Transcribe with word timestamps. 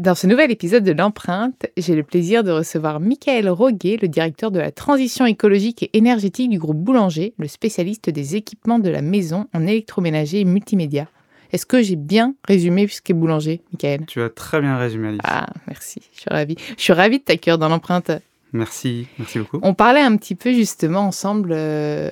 Dans 0.00 0.14
ce 0.14 0.26
nouvel 0.26 0.50
épisode 0.50 0.82
de 0.82 0.92
l'empreinte, 0.92 1.66
j'ai 1.76 1.94
le 1.94 2.02
plaisir 2.02 2.42
de 2.42 2.50
recevoir 2.50 3.00
Michael 3.00 3.50
Roguet, 3.50 3.98
le 4.00 4.08
directeur 4.08 4.50
de 4.50 4.58
la 4.58 4.70
transition 4.70 5.26
écologique 5.26 5.82
et 5.82 5.98
énergétique 5.98 6.48
du 6.48 6.58
groupe 6.58 6.78
Boulanger, 6.78 7.34
le 7.36 7.46
spécialiste 7.46 8.08
des 8.08 8.34
équipements 8.34 8.78
de 8.78 8.88
la 8.88 9.02
maison 9.02 9.46
en 9.52 9.66
électroménager 9.66 10.40
et 10.40 10.46
multimédia. 10.46 11.06
Est-ce 11.52 11.66
que 11.66 11.82
j'ai 11.82 11.96
bien 11.96 12.34
résumé 12.48 12.88
ce 12.88 13.02
qu'est 13.02 13.12
Boulanger, 13.12 13.60
Michael? 13.74 14.06
Tu 14.06 14.22
as 14.22 14.30
très 14.30 14.62
bien 14.62 14.78
résumé, 14.78 15.08
Alice. 15.08 15.20
Ah, 15.22 15.48
merci, 15.66 16.00
je 16.14 16.20
suis 16.20 16.30
ravie. 16.30 16.56
Je 16.78 16.82
suis 16.82 16.94
ravie 16.94 17.18
de 17.18 17.24
t'accueillir 17.24 17.58
dans 17.58 17.68
l'empreinte. 17.68 18.10
Merci, 18.54 19.06
merci 19.18 19.38
beaucoup. 19.38 19.60
On 19.60 19.74
parlait 19.74 20.00
un 20.00 20.16
petit 20.16 20.34
peu 20.34 20.54
justement 20.54 21.00
ensemble 21.00 21.50
euh, 21.52 22.08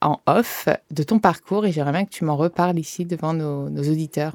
en 0.00 0.20
off 0.26 0.68
de 0.92 1.02
ton 1.02 1.18
parcours 1.18 1.66
et 1.66 1.72
j'aimerais 1.72 1.90
bien 1.90 2.04
que 2.04 2.12
tu 2.12 2.24
m'en 2.24 2.36
reparles 2.36 2.78
ici 2.78 3.04
devant 3.04 3.34
nos 3.34 3.66
auditeurs. 3.66 4.34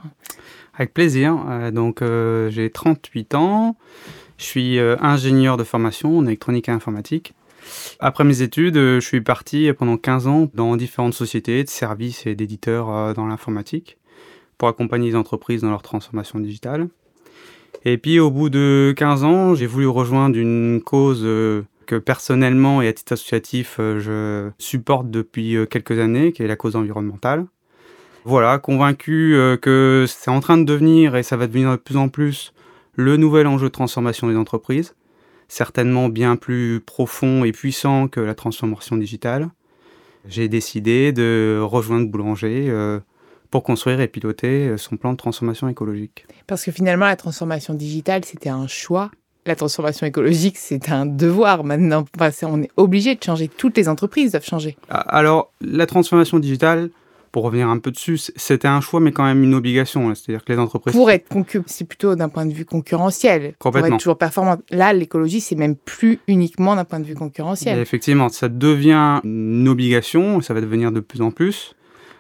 Avec 0.78 0.94
plaisir. 0.94 1.38
Euh, 1.50 1.72
donc, 1.72 2.02
euh, 2.02 2.50
j'ai 2.52 2.70
38 2.70 3.34
ans. 3.36 3.76
Je 4.38 4.44
suis 4.44 4.80
euh, 4.80 4.96
ingénieur 5.02 5.58
de 5.58 5.64
formation 5.64 6.20
en 6.20 6.26
électronique 6.26 6.70
et 6.70 6.72
informatique. 6.72 7.34
Après 8.00 8.24
mes 8.24 8.44
études, 8.44 8.76
je 8.76 9.00
suis 9.02 9.20
parti 9.20 9.70
pendant 9.78 9.98
15 9.98 10.28
ans 10.28 10.50
dans 10.54 10.78
différentes 10.78 11.16
sociétés 11.16 11.66
de 11.66 11.70
services 11.70 12.26
et 12.26 12.34
d'éditeurs 12.34 13.14
dans 13.14 13.26
l'informatique 13.26 13.98
pour 14.58 14.70
accompagner 14.70 15.10
les 15.10 15.16
entreprises 15.18 15.64
dans 15.64 15.70
leur 15.70 15.82
transformation 15.82 16.40
digitale. 16.40 16.88
Et 17.84 17.98
puis 17.98 18.22
au 18.22 18.32
bout 18.32 18.50
de 18.50 18.94
15 18.96 19.24
ans, 19.26 19.54
j'ai 19.54 19.66
voulu 19.66 19.86
rejoindre 19.88 20.38
une 20.38 20.82
cause 20.82 21.24
que 21.24 21.96
personnellement 21.98 22.82
et 22.82 22.88
à 22.88 22.94
titre 22.94 23.14
associatif, 23.14 23.76
je 23.80 24.50
supporte 24.60 25.12
depuis 25.12 25.58
quelques 25.70 26.00
années, 26.00 26.32
qui 26.32 26.44
est 26.44 26.48
la 26.48 26.56
cause 26.56 26.78
environnementale. 26.78 27.48
Voilà, 28.30 28.60
convaincu 28.60 29.36
euh, 29.36 29.56
que 29.56 30.04
c'est 30.06 30.30
en 30.30 30.42
train 30.42 30.58
de 30.58 30.66
devenir, 30.66 31.16
et 31.16 31.24
ça 31.24 31.38
va 31.38 31.48
devenir 31.48 31.72
de 31.72 31.76
plus 31.78 31.96
en 31.96 32.10
plus, 32.10 32.52
le 32.94 33.16
nouvel 33.16 33.48
enjeu 33.48 33.68
de 33.68 33.72
transformation 33.72 34.28
des 34.28 34.36
entreprises, 34.36 34.96
certainement 35.48 36.10
bien 36.10 36.36
plus 36.36 36.82
profond 36.82 37.46
et 37.46 37.54
puissant 37.54 38.10
que 38.10 38.20
la 38.20 38.36
transformation 38.36 38.98
digitale. 38.98 39.48
J'ai 40.28 40.50
décidé 40.50 41.14
de 41.14 41.62
rejoindre 41.64 42.10
Boulanger 42.10 42.68
euh, 42.68 43.00
pour 43.50 43.64
construire 43.64 44.02
et 44.02 44.10
piloter 44.10 44.68
euh, 44.68 44.78
son 44.78 44.98
plan 44.98 45.14
de 45.14 45.18
transformation 45.18 45.70
écologique. 45.70 46.28
Parce 46.48 46.66
que 46.66 46.72
finalement, 46.74 47.06
la 47.06 47.16
transformation 47.16 47.76
digitale, 47.76 48.26
c'était 48.26 48.50
un 48.50 48.68
choix. 48.68 49.10
La 49.46 49.56
transformation 49.56 50.06
écologique, 50.06 50.58
c'est 50.58 50.90
un 50.90 51.06
devoir 51.06 51.64
maintenant. 51.64 52.04
on 52.44 52.62
est 52.62 52.72
obligé 52.76 53.16
de 53.16 53.24
changer. 53.24 53.48
Toutes 53.48 53.78
les 53.78 53.88
entreprises 53.88 54.32
doivent 54.32 54.44
changer. 54.44 54.76
Alors, 54.90 55.54
la 55.62 55.86
transformation 55.86 56.40
digitale, 56.40 56.90
pour 57.32 57.44
revenir 57.44 57.70
un 57.70 57.78
peu 57.80 57.92
dessus, 57.92 58.18
c'était 58.36 58.68
un 58.68 58.82
choix, 58.82 59.00
mais 59.00 59.12
quand 59.12 59.24
même 59.24 59.44
une 59.44 59.54
obligation. 59.54 60.10
Hein. 60.10 60.16
C'est-à-dire 60.16 60.44
que 60.44 60.52
les 60.52 60.60
entreprises. 60.60 60.94
Pour 60.94 61.12
être 61.12 61.28
c'est 61.66 61.86
plutôt 61.86 62.16
d'un 62.16 62.30
point 62.30 62.46
de 62.46 62.54
vue 62.54 62.66
concurrentiel. 62.66 63.54
Pour 63.60 63.78
être 63.78 63.98
toujours 63.98 64.18
performant. 64.18 64.58
Là, 64.70 64.94
l'écologie, 64.94 65.42
c'est 65.42 65.56
même 65.56 65.76
plus 65.76 66.20
uniquement 66.28 66.76
d'un 66.76 66.86
point 66.86 67.00
de 67.00 67.06
vue 67.06 67.16
concurrentiel. 67.16 67.80
effectivement, 67.80 68.30
ça 68.30 68.50
devient 68.50 69.22
une 69.24 69.68
obligation, 69.68 70.42
ça 70.42 70.54
va 70.54 70.62
devenir 70.62 70.92
de 70.92 71.00
plus 71.00 71.22
en 71.22 71.32
plus. 71.32 71.76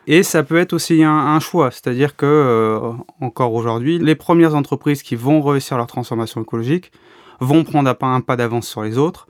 Et 0.09 0.23
ça 0.23 0.41
peut 0.43 0.57
être 0.57 0.71
aussi 0.71 1.03
un, 1.03 1.39
choix, 1.41 1.69
c'est-à-dire 1.69 2.15
que 2.15 2.25
euh, 2.25 2.93
encore 3.19 3.53
aujourd'hui, 3.53 3.99
les 3.99 4.15
premières 4.15 4.55
entreprises 4.55 5.03
qui 5.03 5.17
vont 5.17 5.41
réussir 5.41 5.75
leur 5.75 5.87
transformation 5.87 6.41
écologique 6.41 6.93
vont 7.41 7.65
prendre 7.65 7.93
un 8.01 8.21
pas 8.21 8.37
d'avance 8.37 8.69
sur 8.69 8.83
les 8.83 8.97
autres 8.97 9.27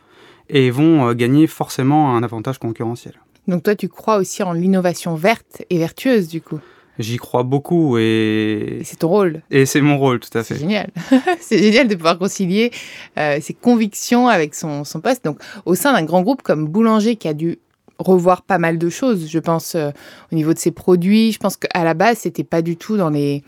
et 0.50 0.70
vont 0.70 1.10
euh, 1.10 1.14
gagner 1.14 1.48
forcément 1.48 2.16
un 2.16 2.22
avantage 2.22 2.60
concurrentiel. 2.60 3.16
Donc 3.48 3.64
toi, 3.64 3.76
tu 3.76 3.88
crois 3.88 4.18
aussi 4.18 4.44
en 4.44 4.54
l'innovation 4.54 5.16
verte 5.16 5.64
et 5.70 5.78
vertueuse, 5.78 6.28
du 6.28 6.42
coup 6.42 6.60
J'y 7.00 7.18
crois 7.18 7.44
beaucoup 7.44 7.98
et... 8.00 8.82
c'est 8.84 8.98
ton 8.98 9.10
rôle. 9.10 9.44
Et 9.52 9.68
c'est 9.68 9.82
mon 9.82 10.00
rôle, 10.00 10.20
tout 10.20 10.36
à 10.36 10.44
fait. 10.44 10.56
C'est 10.56 10.60
génial. 10.62 10.90
c'est 11.42 11.60
génial 11.60 11.88
de 11.88 11.96
pouvoir 11.96 12.18
concilier 12.18 12.72
euh, 13.20 13.38
ses 13.40 13.54
convictions 13.54 14.28
avec 14.28 14.56
son, 14.56 14.84
son 14.84 15.00
poste. 15.00 15.24
Donc 15.24 15.40
au 15.66 15.76
sein 15.76 15.94
d'un 15.94 16.04
grand 16.04 16.24
groupe 16.24 16.42
comme 16.42 16.68
Boulanger 16.68 17.16
qui 17.16 17.28
a 17.28 17.34
dû 17.34 17.60
revoir 18.00 18.42
pas 18.42 18.58
mal 18.58 18.78
de 18.78 18.90
choses, 18.90 19.30
je 19.30 19.40
pense, 19.40 19.76
euh, 19.76 19.90
au 20.32 20.36
niveau 20.36 20.54
de 20.54 20.60
ses 20.60 20.72
produits. 20.72 21.32
Je 21.32 21.40
pense 21.40 21.58
qu'à 21.58 21.84
la 21.84 21.94
base, 21.94 22.20
c'était 22.20 22.44
pas 22.44 22.62
du 22.62 22.78
tout 22.78 22.98
dans 22.98 23.10
les 23.10 23.44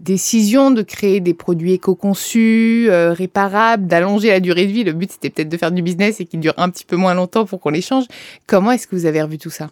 décision 0.00 0.70
de 0.70 0.82
créer 0.82 1.20
des 1.20 1.34
produits 1.34 1.72
éco-conçus, 1.72 2.86
euh, 2.88 3.12
réparables, 3.12 3.86
d'allonger 3.86 4.28
la 4.28 4.40
durée 4.40 4.66
de 4.66 4.72
vie. 4.72 4.84
Le 4.84 4.92
but, 4.92 5.10
c'était 5.10 5.30
peut-être 5.30 5.48
de 5.48 5.56
faire 5.56 5.72
du 5.72 5.82
business 5.82 6.20
et 6.20 6.24
qu'il 6.24 6.40
dure 6.40 6.54
un 6.56 6.70
petit 6.70 6.84
peu 6.84 6.96
moins 6.96 7.14
longtemps 7.14 7.44
pour 7.44 7.60
qu'on 7.60 7.70
les 7.70 7.80
change. 7.80 8.04
Comment 8.46 8.72
est-ce 8.72 8.86
que 8.86 8.96
vous 8.96 9.06
avez 9.06 9.22
revu 9.22 9.38
tout 9.38 9.50
ça? 9.50 9.68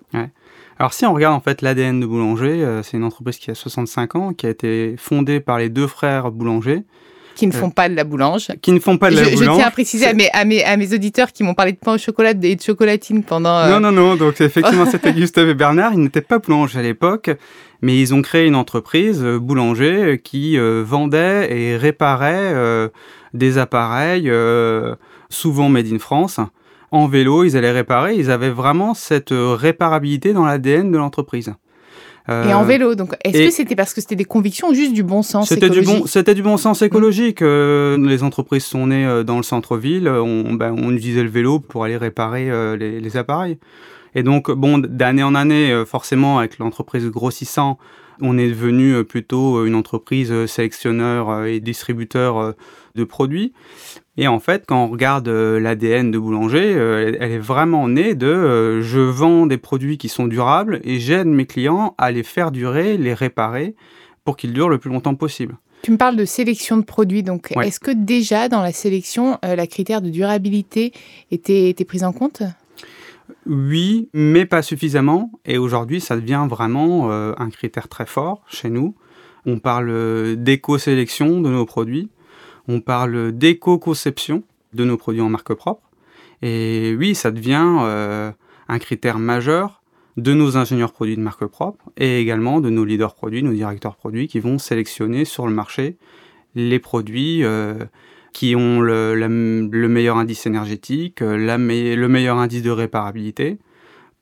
Alors 0.78 0.92
si 0.92 1.06
on 1.06 1.14
regarde 1.14 1.34
en 1.34 1.40
fait 1.40 1.62
l'ADN 1.62 2.00
de 2.00 2.06
Boulanger, 2.06 2.64
euh, 2.64 2.82
c'est 2.82 2.96
une 2.96 3.04
entreprise 3.04 3.38
qui 3.38 3.50
a 3.50 3.54
65 3.54 4.16
ans, 4.16 4.32
qui 4.32 4.46
a 4.46 4.50
été 4.50 4.96
fondée 4.98 5.40
par 5.40 5.58
les 5.58 5.68
deux 5.68 5.86
frères 5.86 6.32
Boulanger. 6.32 6.82
Qui 7.34 7.46
ne 7.46 7.52
font 7.52 7.70
pas 7.70 7.88
de 7.88 7.94
la 7.94 8.04
boulange. 8.04 8.48
Qui 8.62 8.72
ne 8.72 8.78
font 8.78 8.96
pas 8.96 9.10
de 9.10 9.16
la 9.16 9.22
boulange. 9.22 9.38
Je 9.38 9.44
tiens 9.44 9.66
à 9.66 9.70
préciser 9.70 10.06
à 10.06 10.12
mes, 10.12 10.30
à, 10.32 10.44
mes, 10.44 10.62
à 10.64 10.76
mes 10.76 10.94
auditeurs 10.94 11.32
qui 11.32 11.42
m'ont 11.42 11.54
parlé 11.54 11.72
de 11.72 11.78
pain 11.78 11.94
au 11.94 11.98
chocolat 11.98 12.30
et 12.30 12.56
de 12.56 12.62
chocolatine 12.62 13.24
pendant... 13.24 13.56
Euh, 13.56 13.70
non, 13.70 13.80
non, 13.80 13.92
non. 13.92 14.16
Donc 14.16 14.40
effectivement, 14.40 14.86
c'était 14.86 15.12
Gustave 15.14 15.48
et 15.48 15.54
Bernard. 15.54 15.94
Ils 15.94 16.00
n'étaient 16.00 16.20
pas 16.20 16.38
boulangers 16.38 16.78
à 16.78 16.82
l'époque 16.82 17.30
mais 17.84 18.00
ils 18.00 18.14
ont 18.14 18.22
créé 18.22 18.46
une 18.46 18.54
entreprise, 18.54 19.22
euh, 19.22 19.38
Boulanger, 19.38 20.04
euh, 20.04 20.16
qui 20.16 20.58
euh, 20.58 20.82
vendait 20.82 21.54
et 21.54 21.76
réparait 21.76 22.54
des 23.34 23.58
appareils, 23.58 24.30
souvent 25.28 25.68
made 25.68 25.92
in 25.92 25.98
France. 25.98 26.40
En 26.90 27.08
vélo, 27.08 27.44
ils 27.44 27.56
allaient 27.56 27.72
réparer, 27.72 28.14
ils 28.14 28.30
avaient 28.30 28.50
vraiment 28.50 28.94
cette 28.94 29.32
réparabilité 29.32 30.32
dans 30.32 30.46
l'ADN 30.46 30.90
de 30.90 30.96
l'entreprise. 30.96 31.52
Et 32.28 32.54
en 32.54 32.64
vélo, 32.64 32.94
donc 32.94 33.14
est-ce 33.22 33.38
que 33.38 33.50
c'était 33.50 33.76
parce 33.76 33.92
que 33.92 34.00
c'était 34.00 34.16
des 34.16 34.24
convictions 34.24 34.68
ou 34.68 34.74
juste 34.74 34.94
du 34.94 35.02
bon 35.02 35.22
sens 35.22 35.48
C'était 35.48 35.68
du 35.68 35.82
bon, 35.82 36.06
c'était 36.06 36.34
du 36.34 36.42
bon 36.42 36.56
sens 36.56 36.80
écologique. 36.80 37.40
les 37.42 38.22
entreprises 38.22 38.64
sont 38.64 38.86
nées 38.86 39.22
dans 39.26 39.36
le 39.36 39.42
centre-ville, 39.42 40.08
on, 40.08 40.54
ben, 40.54 40.74
on, 40.76 40.90
utilisait 40.92 41.22
le 41.22 41.28
vélo 41.28 41.60
pour 41.60 41.84
aller 41.84 41.96
réparer 41.98 42.76
les, 42.78 43.00
les, 43.00 43.16
appareils. 43.16 43.58
Et 44.14 44.22
donc, 44.22 44.50
bon, 44.50 44.78
d'année 44.78 45.22
en 45.22 45.34
année, 45.34 45.72
euh, 45.72 45.84
forcément, 45.84 46.38
avec 46.38 46.58
l'entreprise 46.58 47.06
grossissant, 47.06 47.78
on 48.20 48.38
est 48.38 48.48
devenu 48.48 48.94
euh, 48.94 49.04
plutôt 49.04 49.58
euh, 49.58 49.66
une 49.66 49.74
entreprise 49.74 50.46
sélectionneur 50.46 51.44
et 51.44 51.60
distributeur 51.60 52.54
de 52.94 53.04
produits. 53.04 53.52
Et 54.16 54.28
en 54.28 54.38
fait, 54.38 54.64
quand 54.66 54.84
on 54.84 54.88
regarde 54.88 55.28
l'ADN 55.28 56.10
de 56.10 56.18
Boulanger, 56.18 56.70
elle 56.70 57.32
est 57.32 57.38
vraiment 57.38 57.88
née 57.88 58.14
de 58.14 58.80
je 58.80 59.00
vends 59.00 59.46
des 59.46 59.58
produits 59.58 59.98
qui 59.98 60.08
sont 60.08 60.26
durables 60.26 60.80
et 60.84 61.00
j'aide 61.00 61.26
mes 61.26 61.46
clients 61.46 61.94
à 61.98 62.12
les 62.12 62.22
faire 62.22 62.52
durer, 62.52 62.96
les 62.96 63.12
réparer 63.12 63.74
pour 64.24 64.36
qu'ils 64.36 64.52
durent 64.52 64.68
le 64.68 64.78
plus 64.78 64.90
longtemps 64.90 65.16
possible. 65.16 65.56
Tu 65.82 65.90
me 65.90 65.96
parles 65.96 66.16
de 66.16 66.24
sélection 66.24 66.76
de 66.76 66.84
produits, 66.84 67.24
donc 67.24 67.52
est-ce 67.60 67.80
que 67.80 67.90
déjà 67.90 68.48
dans 68.48 68.62
la 68.62 68.72
sélection, 68.72 69.38
la 69.42 69.66
critère 69.66 70.00
de 70.00 70.10
durabilité 70.10 70.92
était, 71.32 71.68
était 71.68 71.84
prise 71.84 72.04
en 72.04 72.12
compte? 72.12 72.44
Oui, 73.46 74.08
mais 74.12 74.46
pas 74.46 74.62
suffisamment. 74.62 75.30
Et 75.44 75.58
aujourd'hui, 75.58 76.00
ça 76.00 76.16
devient 76.16 76.46
vraiment 76.48 77.10
euh, 77.10 77.32
un 77.38 77.50
critère 77.50 77.88
très 77.88 78.06
fort 78.06 78.42
chez 78.48 78.70
nous. 78.70 78.94
On 79.46 79.58
parle 79.58 79.90
euh, 79.90 80.36
d'éco-sélection 80.36 81.40
de 81.40 81.50
nos 81.50 81.66
produits. 81.66 82.08
On 82.68 82.80
parle 82.80 83.32
d'éco-conception 83.32 84.42
de 84.72 84.84
nos 84.84 84.96
produits 84.96 85.20
en 85.20 85.28
marque 85.28 85.54
propre. 85.54 85.90
Et 86.42 86.94
oui, 86.98 87.14
ça 87.14 87.30
devient 87.30 87.78
euh, 87.82 88.32
un 88.68 88.78
critère 88.78 89.18
majeur 89.18 89.82
de 90.16 90.32
nos 90.32 90.56
ingénieurs 90.56 90.92
produits 90.92 91.16
de 91.16 91.20
marque 91.20 91.46
propre 91.46 91.90
et 91.96 92.20
également 92.20 92.60
de 92.60 92.70
nos 92.70 92.84
leaders 92.84 93.14
produits, 93.14 93.42
nos 93.42 93.52
directeurs 93.52 93.96
produits 93.96 94.28
qui 94.28 94.40
vont 94.40 94.58
sélectionner 94.58 95.24
sur 95.24 95.46
le 95.46 95.52
marché 95.52 95.96
les 96.54 96.78
produits 96.78 97.42
qui 98.34 98.56
ont 98.56 98.80
le, 98.80 99.88
meilleur 99.88 100.18
indice 100.18 100.44
énergétique, 100.44 101.22
euh, 101.22 101.36
le 101.38 102.08
meilleur 102.08 102.36
indice 102.36 102.62
de 102.62 102.70
réparabilité, 102.70 103.58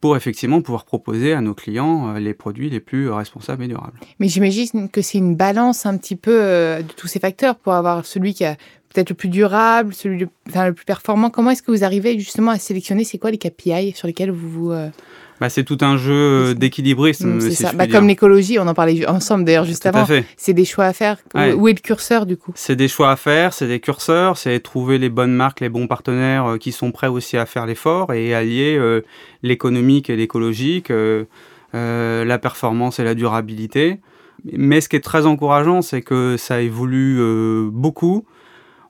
pour 0.03 0.17
effectivement 0.17 0.61
pouvoir 0.63 0.85
proposer 0.85 1.33
à 1.33 1.41
nos 1.41 1.55
clients 1.55 2.09
euh, 2.09 2.19
les 2.19 2.35
produits 2.35 2.69
les 2.69 2.81
plus 2.81 3.09
responsables 3.09 3.63
et 3.63 3.69
durables. 3.69 4.01
Mais 4.19 4.27
j'imagine 4.27 4.91
que 4.91 5.01
c'est 5.01 5.19
une 5.19 5.37
balance 5.37 5.87
un 5.87 5.97
petit 5.97 6.17
peu 6.17 6.43
euh, 6.43 6.83
de 6.83 6.93
tous 6.93 7.07
ces 7.07 7.21
facteurs 7.21 7.55
pour 7.55 7.73
avoir 7.73 8.05
celui 8.05 8.35
qui 8.35 8.45
a 8.45 8.57
peut-être 8.93 9.11
le 9.11 9.15
plus 9.15 9.29
durable, 9.29 9.95
celui 9.95 10.19
le, 10.19 10.29
enfin, 10.49 10.67
le 10.67 10.73
plus 10.75 10.85
performant. 10.85 11.31
Comment 11.31 11.53
est-ce 11.53 11.63
que 11.63 11.71
vous 11.71 11.85
arrivez 11.85 12.19
justement 12.19 12.51
à 12.51 12.59
sélectionner 12.59 13.05
C'est 13.05 13.19
quoi 13.19 13.31
les 13.31 13.39
KPI 13.39 13.93
sur 13.93 14.09
lesquels 14.09 14.33
vous 14.33 14.51
vous... 14.51 14.73
bah, 15.41 15.49
c'est 15.49 15.65
tout 15.65 15.79
un 15.81 15.97
jeu 15.97 16.55
d'équilibrisme. 16.55 17.41
C'est 17.41 17.51
ça. 17.51 17.73
Bah, 17.73 17.87
comme 17.87 18.07
l'écologie, 18.07 18.59
on 18.59 18.67
en 18.69 18.75
parlait 18.75 19.07
ensemble 19.09 19.45
d'ailleurs 19.45 19.65
juste 19.65 19.83
tout 19.83 19.89
avant. 19.89 20.07
C'est 20.37 20.53
des 20.53 20.65
choix 20.65 20.85
à 20.85 20.93
faire. 20.93 21.19
Où 21.35 21.69
est 21.69 21.75
le 21.75 21.81
curseur 21.81 22.27
du 22.27 22.37
coup? 22.37 22.53
C'est 22.55 22.77
des 22.77 22.89
choix 22.89 23.11
à 23.11 23.17
faire, 23.17 23.53
c'est 23.53 23.67
des 23.67 23.81
curseurs, 23.81 24.37
c'est 24.37 24.61
trouver 24.61 24.99
les 24.99 25.09
bonnes 25.09 25.35
marques, 25.35 25.61
les 25.61 25.69
bons 25.69 25.87
partenaires 25.87 26.47
euh, 26.47 26.59
qui 26.59 26.73
sont 26.73 26.93
prêts 26.93 27.09
aussi 27.09 27.37
à 27.37 27.47
faire 27.47 27.67
l'effort 27.67 28.13
et 28.13 28.35
allier 28.35 28.77
euh, 28.79 29.03
l'économique 29.43 30.11
et 30.11 30.17
l'écologique, 30.17 30.91
euh, 30.91 31.25
la 31.73 32.39
performance 32.39 32.99
et 32.99 33.05
la 33.05 33.15
durabilité. 33.15 34.01
Mais 34.53 34.81
ce 34.81 34.89
qui 34.89 34.97
est 34.97 35.01
très 35.01 35.27
encourageant, 35.27 35.83
c'est 35.83 36.03
que 36.03 36.37
ça 36.37 36.61
évolue 36.61 37.21
beaucoup. 37.71 38.25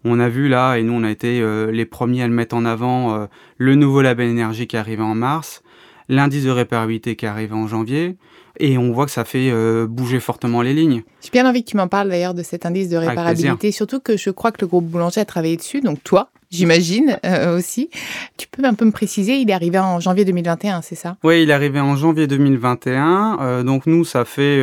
On 0.04 0.18
a 0.18 0.28
vu 0.28 0.48
là, 0.48 0.76
et 0.76 0.82
nous 0.82 0.94
on 0.94 1.04
a 1.04 1.10
été 1.10 1.44
les 1.70 1.84
premiers 1.84 2.22
à 2.22 2.26
le 2.26 2.32
mettre 2.32 2.56
en 2.56 2.64
avant, 2.64 3.28
le 3.58 3.74
nouveau 3.74 4.00
label 4.00 4.28
énergie 4.28 4.66
qui 4.66 4.76
est 4.76 4.78
arrivé 4.78 5.02
en 5.02 5.14
mars 5.14 5.62
l'indice 6.08 6.44
de 6.44 6.50
réparabilité 6.50 7.16
qui 7.16 7.26
est 7.26 7.28
arrivé 7.28 7.54
en 7.54 7.66
janvier, 7.66 8.16
et 8.58 8.78
on 8.78 8.92
voit 8.92 9.06
que 9.06 9.12
ça 9.12 9.24
fait 9.24 9.50
euh, 9.50 9.86
bouger 9.86 10.20
fortement 10.20 10.62
les 10.62 10.74
lignes. 10.74 11.02
J'ai 11.22 11.30
bien 11.30 11.48
envie 11.48 11.64
que 11.64 11.70
tu 11.70 11.76
m'en 11.76 11.88
parles 11.88 12.08
d'ailleurs 12.08 12.34
de 12.34 12.42
cet 12.42 12.66
indice 12.66 12.88
de 12.88 12.96
réparabilité, 12.96 13.72
surtout 13.72 14.00
que 14.00 14.16
je 14.16 14.30
crois 14.30 14.52
que 14.52 14.60
le 14.60 14.66
groupe 14.66 14.86
Boulanger 14.86 15.20
a 15.20 15.24
travaillé 15.24 15.56
dessus, 15.56 15.80
donc 15.80 16.02
toi, 16.02 16.30
j'imagine 16.50 17.18
euh, 17.24 17.56
aussi. 17.56 17.88
Tu 18.36 18.46
peux 18.48 18.64
un 18.64 18.74
peu 18.74 18.84
me 18.84 18.90
préciser, 18.90 19.36
il 19.36 19.48
est 19.48 19.54
arrivé 19.54 19.78
en 19.78 20.00
janvier 20.00 20.24
2021, 20.24 20.82
c'est 20.82 20.94
ça? 20.94 21.16
Oui, 21.24 21.42
il 21.42 21.50
est 21.50 21.54
arrivé 21.54 21.80
en 21.80 21.96
janvier 21.96 22.26
2021. 22.26 23.38
Euh, 23.40 23.62
donc 23.62 23.86
nous, 23.86 24.04
ça 24.04 24.24
fait 24.24 24.62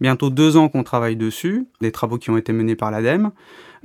bientôt 0.00 0.30
deux 0.30 0.56
ans 0.56 0.68
qu'on 0.68 0.84
travaille 0.84 1.16
dessus, 1.16 1.66
des 1.80 1.92
travaux 1.92 2.18
qui 2.18 2.30
ont 2.30 2.36
été 2.36 2.52
menés 2.52 2.76
par 2.76 2.90
l'ADEME. 2.90 3.32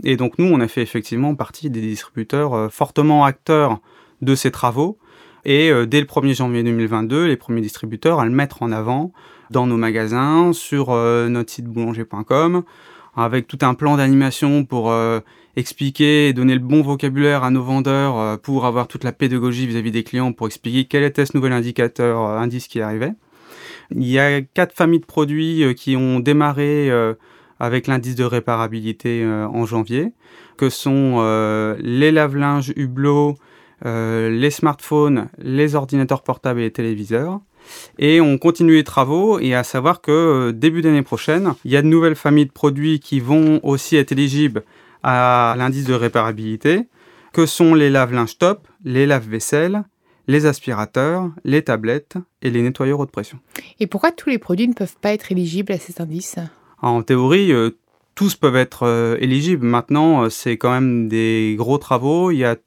Et 0.03 0.17
donc 0.17 0.37
nous, 0.39 0.45
on 0.45 0.59
a 0.59 0.67
fait 0.67 0.81
effectivement 0.81 1.35
partie 1.35 1.69
des 1.69 1.81
distributeurs 1.81 2.71
fortement 2.71 3.25
acteurs 3.25 3.79
de 4.21 4.35
ces 4.35 4.51
travaux. 4.51 4.97
Et 5.45 5.69
euh, 5.69 5.85
dès 5.85 5.99
le 5.99 6.05
1er 6.05 6.35
janvier 6.35 6.63
2022, 6.63 7.25
les 7.25 7.35
premiers 7.35 7.61
distributeurs 7.61 8.19
à 8.19 8.25
le 8.25 8.31
mettre 8.31 8.63
en 8.63 8.71
avant 8.71 9.11
dans 9.49 9.67
nos 9.67 9.77
magasins, 9.77 10.53
sur 10.53 10.91
euh, 10.91 11.27
notre 11.27 11.51
site 11.51 11.65
boulanger.com, 11.65 12.63
avec 13.15 13.47
tout 13.47 13.59
un 13.61 13.73
plan 13.73 13.97
d'animation 13.97 14.63
pour 14.63 14.91
euh, 14.91 15.19
expliquer 15.55 16.29
et 16.29 16.33
donner 16.33 16.53
le 16.53 16.59
bon 16.59 16.81
vocabulaire 16.81 17.43
à 17.43 17.51
nos 17.51 17.61
vendeurs 17.61 18.39
pour 18.39 18.65
avoir 18.65 18.87
toute 18.87 19.03
la 19.03 19.11
pédagogie 19.11 19.67
vis-à-vis 19.67 19.91
des 19.91 20.03
clients 20.03 20.31
pour 20.31 20.47
expliquer 20.47 20.85
quel 20.85 21.03
était 21.03 21.25
ce 21.25 21.37
nouvel 21.37 21.51
indicateur, 21.51 22.21
indice 22.21 22.67
qui 22.67 22.81
arrivait. 22.81 23.13
Il 23.91 24.07
y 24.07 24.17
a 24.17 24.41
quatre 24.41 24.73
familles 24.73 25.01
de 25.01 25.05
produits 25.05 25.75
qui 25.75 25.95
ont 25.95 26.19
démarré 26.19 26.89
avec 27.59 27.85
l'indice 27.85 28.15
de 28.15 28.23
réparabilité 28.23 29.23
en 29.23 29.67
janvier, 29.67 30.13
que 30.57 30.71
sont 30.71 31.21
les 31.79 32.11
lave-linges 32.11 32.73
Hublot, 32.75 33.35
euh, 33.35 33.35
les 33.83 34.51
smartphones, 34.51 35.29
les 35.37 35.75
ordinateurs 35.75 36.23
portables 36.23 36.59
et 36.59 36.63
les 36.63 36.71
téléviseurs. 36.71 37.41
Et 37.99 38.21
on 38.21 38.37
continue 38.37 38.75
les 38.75 38.83
travaux 38.83 39.39
et 39.39 39.53
à 39.53 39.63
savoir 39.63 40.01
que 40.01 40.11
euh, 40.11 40.51
début 40.51 40.81
d'année 40.81 41.01
prochaine, 41.01 41.53
il 41.65 41.71
y 41.71 41.77
a 41.77 41.81
de 41.81 41.87
nouvelles 41.87 42.15
familles 42.15 42.45
de 42.45 42.51
produits 42.51 42.99
qui 42.99 43.19
vont 43.19 43.59
aussi 43.63 43.95
être 43.95 44.11
éligibles 44.11 44.63
à 45.03 45.55
l'indice 45.57 45.85
de 45.85 45.93
réparabilité, 45.93 46.87
que 47.33 47.45
sont 47.45 47.75
les 47.75 47.89
lave-linges 47.89 48.37
top, 48.37 48.67
les 48.85 49.05
lave-vaisselle, 49.05 49.83
les 50.27 50.45
aspirateurs, 50.45 51.29
les 51.43 51.61
tablettes 51.61 52.15
et 52.41 52.49
les 52.49 52.61
nettoyeurs 52.61 52.99
haute 52.99 53.11
pression. 53.11 53.39
Et 53.79 53.87
pourquoi 53.87 54.11
tous 54.11 54.29
les 54.29 54.37
produits 54.37 54.67
ne 54.67 54.73
peuvent 54.73 54.95
pas 55.01 55.11
être 55.11 55.31
éligibles 55.31 55.73
à 55.73 55.77
cet 55.77 55.99
indice 55.99 56.37
En 56.81 57.03
théorie, 57.03 57.51
euh, 57.51 57.71
tous 58.15 58.35
peuvent 58.35 58.55
être 58.55 59.17
éligibles. 59.19 59.65
Maintenant, 59.65 60.29
c'est 60.29 60.55
quand 60.57 60.71
même 60.71 61.07
des 61.07 61.55
gros 61.57 61.79
travaux. 61.79 62.29
Il 62.29 62.37
y 62.37 62.45
a 62.45 62.57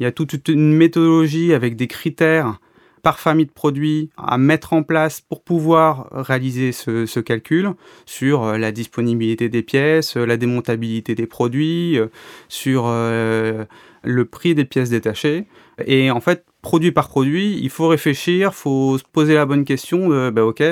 il 0.00 0.04
y 0.04 0.06
a 0.06 0.12
toute 0.12 0.48
une 0.48 0.74
méthodologie 0.74 1.52
avec 1.52 1.76
des 1.76 1.86
critères 1.86 2.58
par 3.02 3.18
famille 3.18 3.46
de 3.46 3.52
produits 3.52 4.10
à 4.16 4.38
mettre 4.38 4.72
en 4.72 4.82
place 4.82 5.20
pour 5.20 5.42
pouvoir 5.42 6.08
réaliser 6.12 6.72
ce, 6.72 7.20
calcul 7.20 7.70
sur 8.06 8.44
euh, 8.44 8.58
la 8.58 8.72
disponibilité 8.72 9.48
des 9.48 9.62
pièces, 9.62 10.16
la 10.16 10.36
démontabilité 10.36 11.14
des 11.14 11.26
produits, 11.26 11.98
euh, 11.98 12.06
sur 12.48 12.84
euh, 12.86 13.64
le 14.02 14.24
prix 14.24 14.54
des 14.54 14.64
pièces 14.64 14.90
détachées. 14.90 15.46
Et 15.86 16.10
en 16.10 16.20
fait, 16.20 16.44
produit 16.62 16.92
par 16.92 17.08
produit, 17.08 17.58
il 17.62 17.70
faut 17.70 17.88
réfléchir, 17.88 18.50
il 18.52 18.56
faut 18.56 18.98
se 18.98 19.04
poser 19.04 19.34
la 19.34 19.46
bonne 19.46 19.64
question 19.64 20.08
de, 20.08 20.30
bah, 20.30 20.44
ok, 20.44 20.62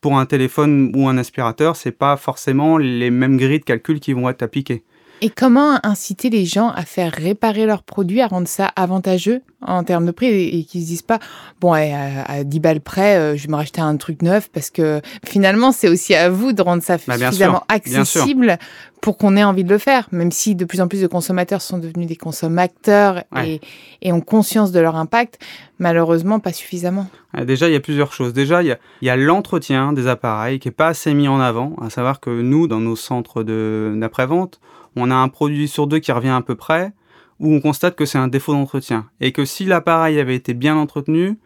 pour 0.00 0.18
un 0.18 0.26
téléphone 0.26 0.92
ou 0.94 1.08
un 1.08 1.18
aspirateur, 1.18 1.74
c'est 1.76 1.92
pas 1.92 2.16
forcément 2.16 2.78
les 2.78 3.10
mêmes 3.10 3.36
grilles 3.36 3.60
de 3.60 3.64
calcul 3.64 3.98
qui 3.98 4.12
vont 4.12 4.28
être 4.28 4.42
appliquées. 4.42 4.84
Et 5.22 5.30
comment 5.30 5.78
inciter 5.82 6.28
les 6.28 6.44
gens 6.44 6.68
à 6.68 6.82
faire 6.82 7.12
réparer 7.12 7.64
leurs 7.64 7.82
produits, 7.82 8.20
à 8.20 8.26
rendre 8.26 8.48
ça 8.48 8.70
avantageux 8.76 9.40
en 9.62 9.82
termes 9.82 10.04
de 10.04 10.10
prix 10.10 10.26
et, 10.26 10.64
qu'ils 10.64 10.82
se 10.82 10.86
disent 10.86 11.02
pas, 11.02 11.18
bon, 11.60 11.72
à, 11.72 12.44
10 12.44 12.60
balles 12.60 12.80
près, 12.80 13.16
euh, 13.16 13.36
je 13.36 13.46
vais 13.46 13.50
me 13.50 13.56
racheter 13.56 13.80
un 13.80 13.96
truc 13.96 14.20
neuf 14.22 14.50
parce 14.52 14.70
que 14.70 15.00
finalement, 15.24 15.72
c'est 15.72 15.88
aussi 15.88 16.14
à 16.14 16.28
vous 16.28 16.52
de 16.52 16.60
rendre 16.60 16.82
ça 16.82 16.98
bah, 17.06 17.18
suffisamment 17.18 17.64
accessible 17.68 18.58
pour 19.00 19.16
qu'on 19.16 19.36
ait 19.36 19.44
envie 19.44 19.64
de 19.64 19.70
le 19.70 19.78
faire, 19.78 20.08
même 20.12 20.32
si 20.32 20.54
de 20.54 20.64
plus 20.64 20.80
en 20.80 20.88
plus 20.88 21.00
de 21.00 21.06
consommateurs 21.06 21.62
sont 21.62 21.78
devenus 21.78 22.06
des 22.06 22.16
consommateurs 22.16 23.24
et, 23.42 23.60
et, 24.02 24.12
ont 24.12 24.20
conscience 24.20 24.72
de 24.72 24.80
leur 24.80 24.96
impact, 24.96 25.38
malheureusement 25.78 26.40
pas 26.40 26.52
suffisamment. 26.52 27.08
Déjà, 27.44 27.68
il 27.68 27.72
y 27.72 27.76
a 27.76 27.80
plusieurs 27.80 28.12
choses. 28.12 28.32
Déjà, 28.32 28.62
il 28.62 28.68
y 28.68 28.72
a, 28.72 28.78
il 29.02 29.06
y 29.06 29.10
a 29.10 29.16
l'entretien 29.16 29.92
des 29.92 30.06
appareils 30.06 30.58
qui 30.58 30.68
n'est 30.68 30.74
pas 30.74 30.88
assez 30.88 31.14
mis 31.14 31.28
en 31.28 31.40
avant, 31.40 31.76
à 31.80 31.90
savoir 31.90 32.20
que 32.20 32.30
nous, 32.30 32.66
dans 32.66 32.80
nos 32.80 32.96
centres 32.96 33.42
d'après-vente, 33.42 34.60
on 34.96 35.10
a 35.10 35.14
un 35.14 35.28
produit 35.28 35.68
sur 35.68 35.86
deux 35.86 35.98
qui 35.98 36.12
revient 36.12 36.30
à 36.30 36.40
peu 36.40 36.54
près, 36.54 36.92
où 37.38 37.52
on 37.52 37.60
constate 37.60 37.96
que 37.96 38.06
c'est 38.06 38.18
un 38.18 38.28
défaut 38.28 38.52
d'entretien. 38.52 39.06
Et 39.20 39.32
que 39.32 39.44
si 39.44 39.64
l'appareil 39.64 40.18
avait 40.18 40.34
été 40.34 40.54
bien 40.54 40.76
entretenu, 40.76 41.38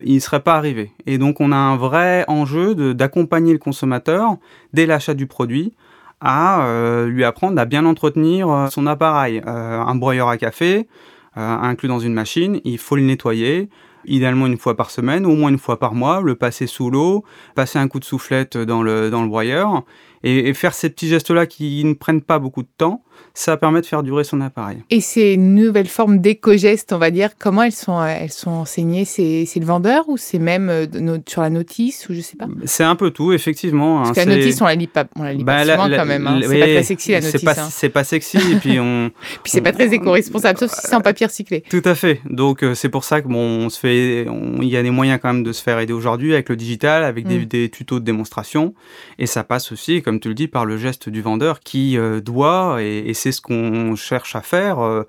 il 0.00 0.14
ne 0.14 0.20
serait 0.20 0.40
pas 0.40 0.56
arrivé. 0.56 0.92
Et 1.06 1.18
donc 1.18 1.40
on 1.40 1.52
a 1.52 1.56
un 1.56 1.76
vrai 1.76 2.24
enjeu 2.28 2.74
d'accompagner 2.94 3.52
le 3.52 3.58
consommateur 3.58 4.36
dès 4.72 4.86
l'achat 4.86 5.14
du 5.14 5.26
produit 5.26 5.74
à 6.20 6.66
euh, 6.66 7.06
lui 7.06 7.24
apprendre 7.24 7.60
à 7.60 7.64
bien 7.64 7.84
entretenir 7.84 8.48
euh, 8.50 8.66
son 8.68 8.86
appareil. 8.86 9.40
Euh, 9.46 9.80
un 9.80 9.94
broyeur 9.94 10.28
à 10.28 10.36
café, 10.36 10.88
inclus 11.36 11.88
dans 11.88 12.00
une 12.00 12.14
machine, 12.14 12.60
il 12.64 12.78
faut 12.78 12.96
le 12.96 13.02
nettoyer, 13.02 13.68
idéalement 14.04 14.46
une 14.46 14.58
fois 14.58 14.76
par 14.76 14.90
semaine, 14.90 15.24
au 15.24 15.36
moins 15.36 15.50
une 15.50 15.58
fois 15.58 15.78
par 15.78 15.94
mois, 15.94 16.20
le 16.20 16.34
passer 16.34 16.66
sous 16.66 16.90
l'eau, 16.90 17.22
passer 17.54 17.78
un 17.78 17.86
coup 17.86 18.00
de 18.00 18.04
soufflette 18.04 18.56
dans 18.58 18.82
le, 18.82 19.08
dans 19.08 19.22
le 19.22 19.28
broyeur, 19.28 19.84
et, 20.22 20.52
faire 20.54 20.74
ces 20.74 20.90
petits 20.90 21.08
gestes-là 21.08 21.46
qui 21.46 21.84
ne 21.84 21.94
prennent 21.94 22.22
pas 22.22 22.38
beaucoup 22.38 22.62
de 22.62 22.68
temps, 22.76 23.02
ça 23.34 23.56
permet 23.56 23.80
de 23.80 23.86
faire 23.86 24.02
durer 24.02 24.24
son 24.24 24.40
appareil. 24.40 24.78
Et 24.90 25.00
ces 25.00 25.36
nouvelles 25.36 25.88
formes 25.88 26.18
d'éco-gestes, 26.18 26.92
on 26.92 26.98
va 26.98 27.10
dire, 27.10 27.30
comment 27.38 27.62
elles 27.62 27.72
sont, 27.72 28.02
elles 28.04 28.32
sont 28.32 28.50
enseignées? 28.50 29.04
C'est 29.04 29.46
le 29.56 29.64
vendeur 29.64 30.08
ou 30.08 30.16
c'est 30.16 30.38
même 30.38 30.68
euh, 30.68 31.18
sur 31.26 31.42
la 31.42 31.50
notice 31.50 32.08
ou 32.08 32.14
je 32.14 32.20
sais 32.20 32.36
pas? 32.36 32.46
C'est 32.64 32.84
un 32.84 32.96
peu 32.96 33.10
tout, 33.10 33.32
effectivement. 33.32 34.00
Hein, 34.00 34.12
Parce 34.12 34.24
que 34.24 34.28
la 34.28 34.36
notice, 34.36 34.60
on 34.60 34.66
la 34.66 34.74
lit 34.74 34.86
pas, 34.86 35.06
on 35.16 35.22
la 35.22 35.32
lit 35.32 35.44
bah, 35.44 35.64
pas 35.64 35.72
souvent 35.72 35.96
quand 35.96 36.06
même. 36.06 36.26
Hein. 36.26 36.40
C'est 36.42 36.58
pas 36.58 36.66
très 36.66 36.82
sexy 36.82 37.12
la 37.12 37.20
notice. 37.20 37.40
C'est 37.70 37.88
pas, 37.88 38.00
pas 38.00 38.04
sexy 38.04 38.38
et 38.52 38.56
puis 38.56 38.80
on. 38.80 39.10
puis 39.42 39.52
c'est 39.52 39.60
pas 39.60 39.72
très 39.72 39.92
éco-responsable, 39.92 40.58
sauf 40.58 40.72
si 40.72 40.80
c'est 40.82 40.94
en 40.94 41.00
papier 41.00 41.26
recyclé. 41.26 41.62
Tout 41.68 41.82
à 41.84 41.94
fait. 41.94 42.20
Donc 42.28 42.62
euh, 42.62 42.74
c'est 42.74 42.88
pour 42.88 43.04
ça 43.04 43.20
que 43.20 43.28
bon, 43.28 43.66
on 43.66 43.68
se 43.68 43.78
fait, 43.78 44.26
il 44.60 44.68
y 44.68 44.76
a 44.76 44.82
des 44.82 44.90
moyens 44.90 45.18
quand 45.20 45.32
même 45.32 45.42
de 45.42 45.52
se 45.52 45.62
faire 45.62 45.78
aider 45.78 45.92
aujourd'hui 45.92 46.32
avec 46.34 46.48
le 46.48 46.56
digital, 46.56 47.04
avec 47.04 47.26
des, 47.26 47.40
mm. 47.40 47.44
des, 47.44 47.68
tutos 47.68 48.00
de 48.00 48.04
démonstration, 48.04 48.74
et 49.18 49.26
ça 49.26 49.44
passe 49.44 49.72
aussi, 49.72 50.02
comme 50.08 50.20
tu 50.20 50.28
le 50.28 50.34
dis, 50.34 50.48
par 50.48 50.64
le 50.64 50.78
geste 50.78 51.10
du 51.10 51.20
vendeur 51.20 51.60
qui 51.60 51.98
euh, 51.98 52.22
doit 52.22 52.82
et, 52.82 53.12
c'est 53.12 53.30
ce 53.30 53.42
qu'on 53.42 53.94
cherche 53.94 54.34
à 54.36 54.40
faire, 54.40 54.78
euh, 54.78 55.02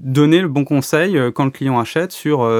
donner 0.00 0.40
le 0.40 0.48
bon 0.48 0.64
conseil 0.64 1.18
euh, 1.18 1.30
quand 1.30 1.44
le 1.44 1.50
client 1.50 1.78
achète 1.78 2.10
sur 2.10 2.50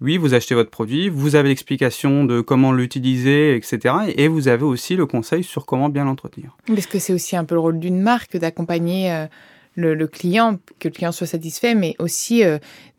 oui, 0.00 0.16
vous 0.16 0.32
achetez 0.32 0.54
votre 0.54 0.70
produit, 0.70 1.10
vous 1.10 1.36
avez 1.36 1.50
l'explication 1.50 2.24
de 2.24 2.40
comment 2.40 2.72
l'utiliser, 2.72 3.56
etc. 3.56 3.94
Et 4.16 4.26
vous 4.26 4.48
avez 4.48 4.64
aussi 4.64 4.96
le 4.96 5.04
conseil 5.04 5.44
sur 5.44 5.66
comment 5.66 5.90
bien 5.90 6.06
l'entretenir. 6.06 6.56
Parce 6.66 6.86
que 6.86 6.98
c'est 6.98 7.12
aussi 7.12 7.36
un 7.36 7.44
peu 7.44 7.54
le 7.56 7.60
rôle 7.60 7.78
d'une 7.78 8.00
marque 8.00 8.38
d'accompagner 8.38 9.26
le, 9.74 10.06
client, 10.06 10.58
que 10.78 10.88
le 10.88 10.94
client 10.94 11.12
soit 11.12 11.26
satisfait, 11.26 11.74
mais 11.74 11.96
aussi 11.98 12.42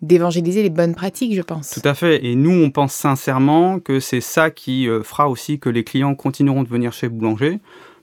d'évangéliser 0.02 0.64
les 0.64 0.70
bonnes 0.70 0.96
pratiques, 0.96 1.36
je 1.36 1.42
pense. 1.42 1.70
Tout 1.70 1.88
à 1.88 1.94
fait. 1.94 2.26
Et 2.26 2.36
nous, 2.36 2.52
on 2.52 2.70
pense 2.70 2.94
sincèrement 2.94 3.80
que 3.80 4.00
c'est 4.00 4.22
ça 4.22 4.50
qui 4.52 4.88
fera 5.04 5.30
aussi 5.30 5.60
que 5.60 5.70
les 5.70 5.84
clients 5.84 6.16
continueront 6.16 6.64
de 6.64 6.70
venir 6.70 6.94
chez 6.94 7.10
Boulanger 7.10 7.60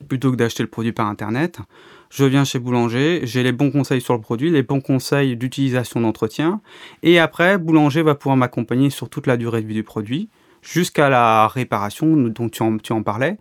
plutôt 0.09 0.33
que 0.33 0.37
d'acheter 0.37 0.63
le 0.63 0.69
produit 0.69 0.93
par 0.93 1.07
Internet 1.07 1.61
je 2.13 2.27
viens 2.27 2.45
chez 2.45 2.59
Boulanger, 2.59 3.21
j'ai 3.25 3.43
les 3.43 3.53
bons 3.53 3.71
conseils 3.71 4.03
sur 4.03 4.13
le 4.15 4.21
produit, 4.21 4.51
les 4.51 4.63
bons 4.63 4.83
conseils 4.83 5.35
d'utilisation 5.35 6.01
d'entretien, 6.01 6.61
et 7.03 7.19
après, 7.19 7.57
Boulanger 7.57 8.03
va 8.03 8.15
pouvoir 8.15 8.37
m'accompagner 8.37 8.91
sur 8.91 9.09
toute 9.09 9.27
la 9.27 9.39
durée 9.39 9.63
de 9.63 9.67
vie 9.67 9.75
du 9.75 9.83
produit, 9.83 10.29
jusqu'à 10.61 11.09
la 11.09 11.49
réparation 11.49 12.15
dont 12.15 12.49
tu 12.51 12.63
en, 12.63 12.77
tu 12.77 12.93
en, 12.93 13.03
parlais. 13.03 13.39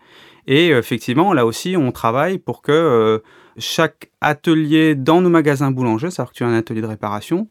Et 0.54 0.72
effectivement, 0.72 1.32
là 1.32 1.46
aussi, 1.46 1.78
on 1.78 1.94
travaille 1.94 2.38
pour 2.38 2.62
que 2.62 2.74
euh, 2.74 3.20
chaque 3.58 4.12
atelier 4.20 4.96
dans 4.96 5.22
nos 5.22 5.30
magasins 5.30 5.72
Boulanger, 5.72 6.12
c'est-à-dire 6.12 6.34
que 6.34 6.38
tu 6.38 6.44
as 6.44 6.48
un 6.48 6.58
atelier 6.58 6.82
de 6.82 6.88
réparation, 6.88 7.48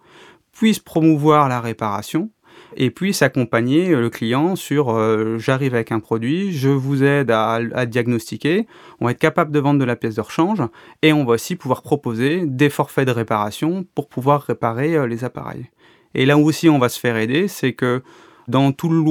puisse 0.53 0.81
promouvoir 0.81 1.49
la 1.49 1.63
réparation 1.63 2.29
et 2.77 2.91
puis 2.91 3.15
s'accompagner 3.15 3.91
euh, 3.91 4.03
le 4.03 4.11
client 4.11 4.55
sur 4.55 4.91
euh, 4.91 5.39
j'arrive 5.39 5.75
avec 5.75 5.93
un 5.93 6.01
produit, 6.01 6.53
je 6.53 6.69
vous 6.69 7.03
aide 7.03 7.31
à, 7.31 7.87
diagnostiquer, 7.87 8.67
on 9.01 9.07
va 9.07 9.13
être 9.13 9.19
capable 9.19 9.51
de 9.51 9.59
vendre 9.61 9.81
de 9.81 9.85
la 9.87 9.97
pièce 9.97 10.17
de 10.17 10.21
rechange 10.21 10.63
et 11.01 11.15
on 11.15 11.25
va 11.25 11.33
aussi 11.37 11.57
pouvoir 11.57 11.81
proposer 11.81 12.45
des 12.45 12.69
forfaits 12.69 13.07
de 13.07 13.13
réparation 13.13 13.87
pour 13.95 14.09
pouvoir 14.09 14.43
réparer 14.43 14.95
euh, 14.95 15.07
les 15.07 15.25
appareils. 15.25 15.71
Et 16.15 16.27
là 16.27 16.37
aussi 16.37 16.69
on 16.69 16.79
va 16.79 16.91
se 16.91 17.01
faire 17.01 17.17
aider, 17.17 17.49
c'est 17.49 17.73
que 17.73 18.03
dans 18.51 18.73
tout 18.73 18.89
le 18.91 19.05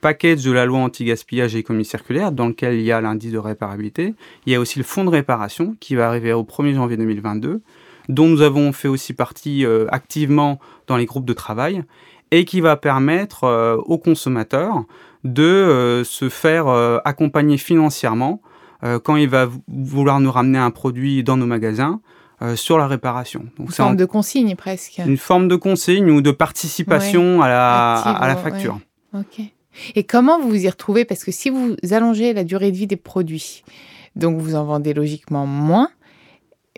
package 0.00 0.44
de 0.44 0.52
la 0.52 0.66
loi 0.66 0.80
anti-gaspillage 0.80 1.54
et 1.54 1.58
économie 1.58 1.84
circulaire, 1.84 2.32
dans 2.32 2.48
lequel 2.48 2.74
il 2.74 2.82
y 2.82 2.92
a 2.92 3.00
l'indice 3.00 3.32
de 3.32 3.38
réparabilité. 3.38 4.14
Il 4.46 4.52
y 4.52 4.56
a 4.56 4.60
aussi 4.60 4.78
le 4.78 4.84
fonds 4.84 5.04
de 5.04 5.10
réparation 5.10 5.76
qui 5.80 5.94
va 5.94 6.08
arriver 6.08 6.32
au 6.32 6.42
1er 6.42 6.74
janvier 6.74 6.96
2022, 6.96 7.60
dont 8.08 8.28
nous 8.28 8.40
avons 8.40 8.72
fait 8.72 8.88
aussi 8.88 9.12
partie 9.12 9.64
euh, 9.64 9.86
activement 9.90 10.58
dans 10.86 10.96
les 10.96 11.06
groupes 11.06 11.26
de 11.26 11.32
travail 11.32 11.82
et 12.30 12.44
qui 12.44 12.60
va 12.60 12.76
permettre 12.76 13.44
euh, 13.44 13.76
aux 13.76 13.98
consommateurs 13.98 14.84
de 15.24 15.42
euh, 15.42 16.04
se 16.04 16.28
faire 16.28 16.68
accompagner 17.04 17.58
financièrement 17.58 18.40
quand 19.02 19.16
il 19.16 19.28
va 19.28 19.48
vouloir 19.68 20.20
nous 20.20 20.30
ramener 20.30 20.58
un 20.58 20.70
produit 20.70 21.24
dans 21.24 21.38
nos 21.38 21.46
magasins 21.46 22.00
sur 22.54 22.78
la 22.78 22.86
réparation. 22.86 23.46
Donc, 23.58 23.68
une 23.68 23.74
forme 23.74 23.96
de 23.96 24.04
consigne 24.04 24.54
presque. 24.56 25.00
Une 25.04 25.16
forme 25.16 25.48
de 25.48 25.56
consigne 25.56 26.10
ou 26.10 26.20
de 26.20 26.30
participation 26.30 27.42
à 27.42 27.48
la, 27.48 27.94
à 27.94 28.28
la 28.28 28.36
facture. 28.36 28.78
Ok. 29.14 29.40
Et 29.94 30.04
comment 30.04 30.40
vous 30.40 30.48
vous 30.48 30.64
y 30.64 30.68
retrouvez? 30.68 31.04
Parce 31.04 31.24
que 31.24 31.30
si 31.30 31.50
vous 31.50 31.76
allongez 31.90 32.32
la 32.32 32.44
durée 32.44 32.70
de 32.70 32.76
vie 32.76 32.86
des 32.86 32.96
produits, 32.96 33.62
donc 34.14 34.38
vous 34.40 34.54
en 34.54 34.64
vendez 34.64 34.94
logiquement 34.94 35.46
moins, 35.46 35.90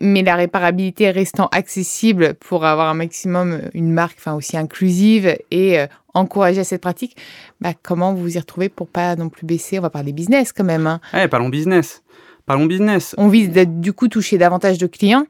mais 0.00 0.22
la 0.22 0.36
réparabilité 0.36 1.10
restant 1.10 1.48
accessible 1.52 2.34
pour 2.34 2.64
avoir 2.64 2.88
un 2.88 2.94
maximum 2.94 3.60
une 3.74 3.90
marque 3.92 4.18
enfin 4.18 4.34
aussi 4.34 4.56
inclusive 4.56 5.36
et 5.50 5.80
euh, 5.80 5.86
encourager 6.14 6.60
à 6.60 6.64
cette 6.64 6.82
pratique, 6.82 7.16
bah, 7.60 7.72
comment 7.82 8.14
vous 8.14 8.22
vous 8.22 8.36
y 8.36 8.38
retrouvez 8.38 8.68
pour 8.68 8.88
pas 8.88 9.16
non 9.16 9.28
plus 9.28 9.46
baisser? 9.46 9.78
On 9.78 9.82
va 9.82 9.90
parler 9.90 10.12
business 10.12 10.52
quand 10.52 10.64
même. 10.64 10.86
Hein. 10.86 11.00
Eh, 11.14 11.26
parlons 11.26 11.48
business. 11.48 12.02
Parlons 12.46 12.66
business. 12.66 13.14
On 13.18 13.28
vise 13.28 13.50
du 13.50 13.92
coup 13.92 14.08
toucher 14.08 14.38
davantage 14.38 14.78
de 14.78 14.86
clients 14.86 15.26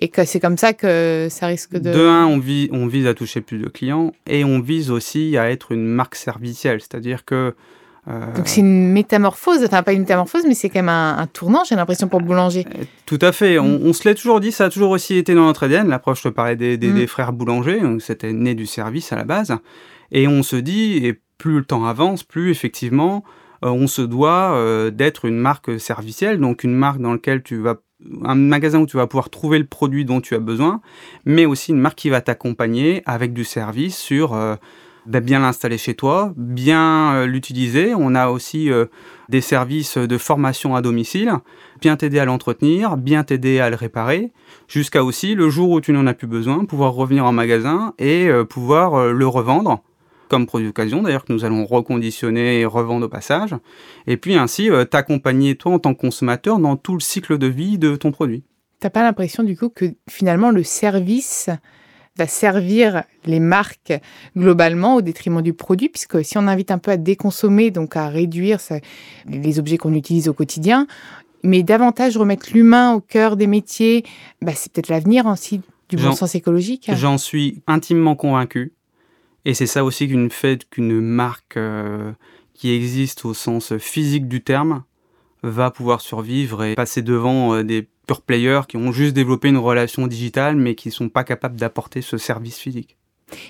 et 0.00 0.08
que 0.08 0.24
c'est 0.24 0.40
comme 0.40 0.56
ça 0.56 0.72
que 0.72 1.28
ça 1.30 1.46
risque 1.46 1.74
de... 1.74 1.92
De 1.92 2.06
un, 2.06 2.26
on, 2.26 2.38
vise, 2.38 2.68
on 2.72 2.86
vise 2.86 3.06
à 3.06 3.14
toucher 3.14 3.40
plus 3.40 3.58
de 3.58 3.68
clients 3.68 4.12
et 4.26 4.44
on 4.44 4.60
vise 4.60 4.90
aussi 4.90 5.36
à 5.36 5.50
être 5.50 5.72
une 5.72 5.84
marque 5.84 6.14
servicielle, 6.14 6.80
c'est-à-dire 6.80 7.24
que... 7.24 7.54
Euh, 8.08 8.34
Donc 8.34 8.48
c'est 8.48 8.60
une 8.60 8.90
métamorphose, 8.90 9.62
enfin 9.64 9.82
pas 9.82 9.92
une 9.92 10.00
métamorphose, 10.00 10.42
mais 10.46 10.54
c'est 10.54 10.70
quand 10.70 10.80
même 10.80 10.88
un, 10.88 11.26
tournant, 11.32 11.62
j'ai 11.64 11.76
l'impression, 11.76 12.08
pour 12.08 12.20
le 12.20 12.26
boulanger. 12.26 12.66
Euh, 12.74 12.84
tout 13.06 13.18
à 13.20 13.32
fait, 13.32 13.58
on, 13.58 13.78
mm. 13.78 13.92
se 13.92 14.08
l'est 14.08 14.14
toujours 14.14 14.40
dit, 14.40 14.50
ça 14.50 14.64
a 14.64 14.70
toujours 14.70 14.90
aussi 14.90 15.16
été 15.16 15.34
dans 15.34 15.44
notre 15.44 15.64
ADN, 15.64 15.88
l'approche, 15.88 16.22
je 16.22 16.28
te 16.28 16.34
parlais 16.34 16.56
des, 16.56 16.76
des, 16.78 16.88
mm. 16.88 16.94
des 16.94 17.06
frères 17.06 17.32
boulangers, 17.32 17.80
c'était 18.00 18.32
né 18.32 18.54
du 18.54 18.66
service 18.66 19.12
à 19.12 19.16
la 19.16 19.24
base, 19.24 19.54
et 20.10 20.26
on 20.26 20.42
se 20.42 20.56
dit, 20.56 21.06
et 21.06 21.20
plus 21.38 21.58
le 21.58 21.64
temps 21.64 21.84
avance, 21.84 22.24
plus 22.24 22.50
effectivement, 22.50 23.22
euh, 23.64 23.68
on 23.68 23.86
se 23.86 24.02
doit 24.02 24.90
d'être 24.90 25.26
une 25.26 25.38
marque 25.38 25.78
servicielle, 25.78 26.40
donc 26.40 26.64
une 26.64 26.74
marque 26.74 27.00
dans 27.00 27.12
laquelle 27.12 27.42
tu 27.42 27.58
vas 27.58 27.76
un 28.24 28.34
magasin 28.34 28.80
où 28.80 28.86
tu 28.86 28.96
vas 28.96 29.06
pouvoir 29.06 29.30
trouver 29.30 29.58
le 29.58 29.66
produit 29.66 30.04
dont 30.04 30.20
tu 30.20 30.34
as 30.34 30.38
besoin, 30.38 30.80
mais 31.24 31.46
aussi 31.46 31.72
une 31.72 31.78
marque 31.78 31.98
qui 31.98 32.10
va 32.10 32.20
t'accompagner 32.20 33.02
avec 33.06 33.32
du 33.32 33.44
service 33.44 33.96
sur 33.96 34.34
euh, 34.34 34.56
ben, 35.06 35.22
bien 35.22 35.40
l'installer 35.40 35.78
chez 35.78 35.94
toi, 35.94 36.32
bien 36.36 37.14
euh, 37.14 37.26
l'utiliser. 37.26 37.94
On 37.96 38.14
a 38.14 38.28
aussi 38.28 38.70
euh, 38.70 38.86
des 39.28 39.40
services 39.40 39.98
de 39.98 40.18
formation 40.18 40.76
à 40.76 40.82
domicile, 40.82 41.32
bien 41.80 41.96
t'aider 41.96 42.18
à 42.18 42.24
l'entretenir, 42.24 42.96
bien 42.96 43.24
t'aider 43.24 43.60
à 43.60 43.70
le 43.70 43.76
réparer, 43.76 44.32
jusqu'à 44.68 45.04
aussi 45.04 45.34
le 45.34 45.48
jour 45.48 45.70
où 45.70 45.80
tu 45.80 45.92
n'en 45.92 46.06
as 46.06 46.14
plus 46.14 46.28
besoin, 46.28 46.64
pouvoir 46.64 46.92
revenir 46.94 47.24
en 47.24 47.32
magasin 47.32 47.94
et 47.98 48.28
pouvoir 48.48 49.12
le 49.12 49.26
revendre 49.26 49.82
comme 50.32 50.46
produit 50.46 50.68
d'occasion 50.68 51.02
d'ailleurs 51.02 51.26
que 51.26 51.32
nous 51.34 51.44
allons 51.44 51.66
reconditionner 51.66 52.60
et 52.60 52.64
revendre 52.64 53.04
au 53.04 53.08
passage, 53.10 53.54
et 54.06 54.16
puis 54.16 54.34
ainsi 54.34 54.70
euh, 54.70 54.86
t'accompagner 54.86 55.56
toi 55.56 55.74
en 55.74 55.78
tant 55.78 55.92
que 55.92 56.00
consommateur 56.00 56.58
dans 56.58 56.76
tout 56.76 56.94
le 56.94 57.00
cycle 57.00 57.36
de 57.36 57.46
vie 57.46 57.76
de 57.76 57.96
ton 57.96 58.12
produit. 58.12 58.42
T'as 58.80 58.88
pas 58.88 59.02
l'impression 59.02 59.42
du 59.42 59.58
coup 59.58 59.68
que 59.68 59.92
finalement 60.08 60.50
le 60.50 60.62
service 60.62 61.50
va 62.16 62.26
servir 62.26 63.02
les 63.26 63.40
marques 63.40 63.92
globalement 64.34 64.94
au 64.94 65.02
détriment 65.02 65.42
du 65.42 65.52
produit, 65.52 65.90
puisque 65.90 66.24
si 66.24 66.38
on 66.38 66.48
invite 66.48 66.70
un 66.70 66.78
peu 66.78 66.92
à 66.92 66.96
déconsommer, 66.96 67.70
donc 67.70 67.94
à 67.94 68.08
réduire 68.08 68.58
les 69.26 69.58
objets 69.58 69.76
qu'on 69.76 69.92
utilise 69.92 70.30
au 70.30 70.32
quotidien, 70.32 70.86
mais 71.42 71.62
davantage 71.62 72.16
remettre 72.16 72.48
l'humain 72.54 72.94
au 72.94 73.00
cœur 73.00 73.36
des 73.36 73.46
métiers, 73.46 74.02
bah, 74.40 74.52
c'est 74.54 74.72
peut-être 74.72 74.88
l'avenir 74.88 75.26
aussi 75.26 75.60
du 75.90 75.96
bon 75.96 76.12
sens 76.12 76.34
écologique. 76.34 76.90
J'en 76.94 77.18
suis 77.18 77.62
intimement 77.66 78.16
convaincu. 78.16 78.72
Et 79.44 79.54
c'est 79.54 79.66
ça 79.66 79.84
aussi 79.84 80.08
qu'une 80.08 80.30
fait 80.30 80.68
qu'une 80.68 81.00
marque 81.00 81.56
euh, 81.56 82.12
qui 82.54 82.72
existe 82.72 83.24
au 83.24 83.34
sens 83.34 83.76
physique 83.78 84.28
du 84.28 84.42
terme 84.42 84.84
va 85.42 85.70
pouvoir 85.70 86.00
survivre 86.00 86.64
et 86.64 86.74
passer 86.74 87.02
devant 87.02 87.54
euh, 87.54 87.64
des 87.64 87.88
pure 88.06 88.22
players 88.22 88.62
qui 88.68 88.76
ont 88.76 88.92
juste 88.92 89.14
développé 89.14 89.48
une 89.48 89.58
relation 89.58 90.06
digitale 90.06 90.56
mais 90.56 90.74
qui 90.74 90.88
ne 90.88 90.92
sont 90.92 91.08
pas 91.08 91.24
capables 91.24 91.56
d'apporter 91.56 92.02
ce 92.02 92.18
service 92.18 92.58
physique. 92.58 92.96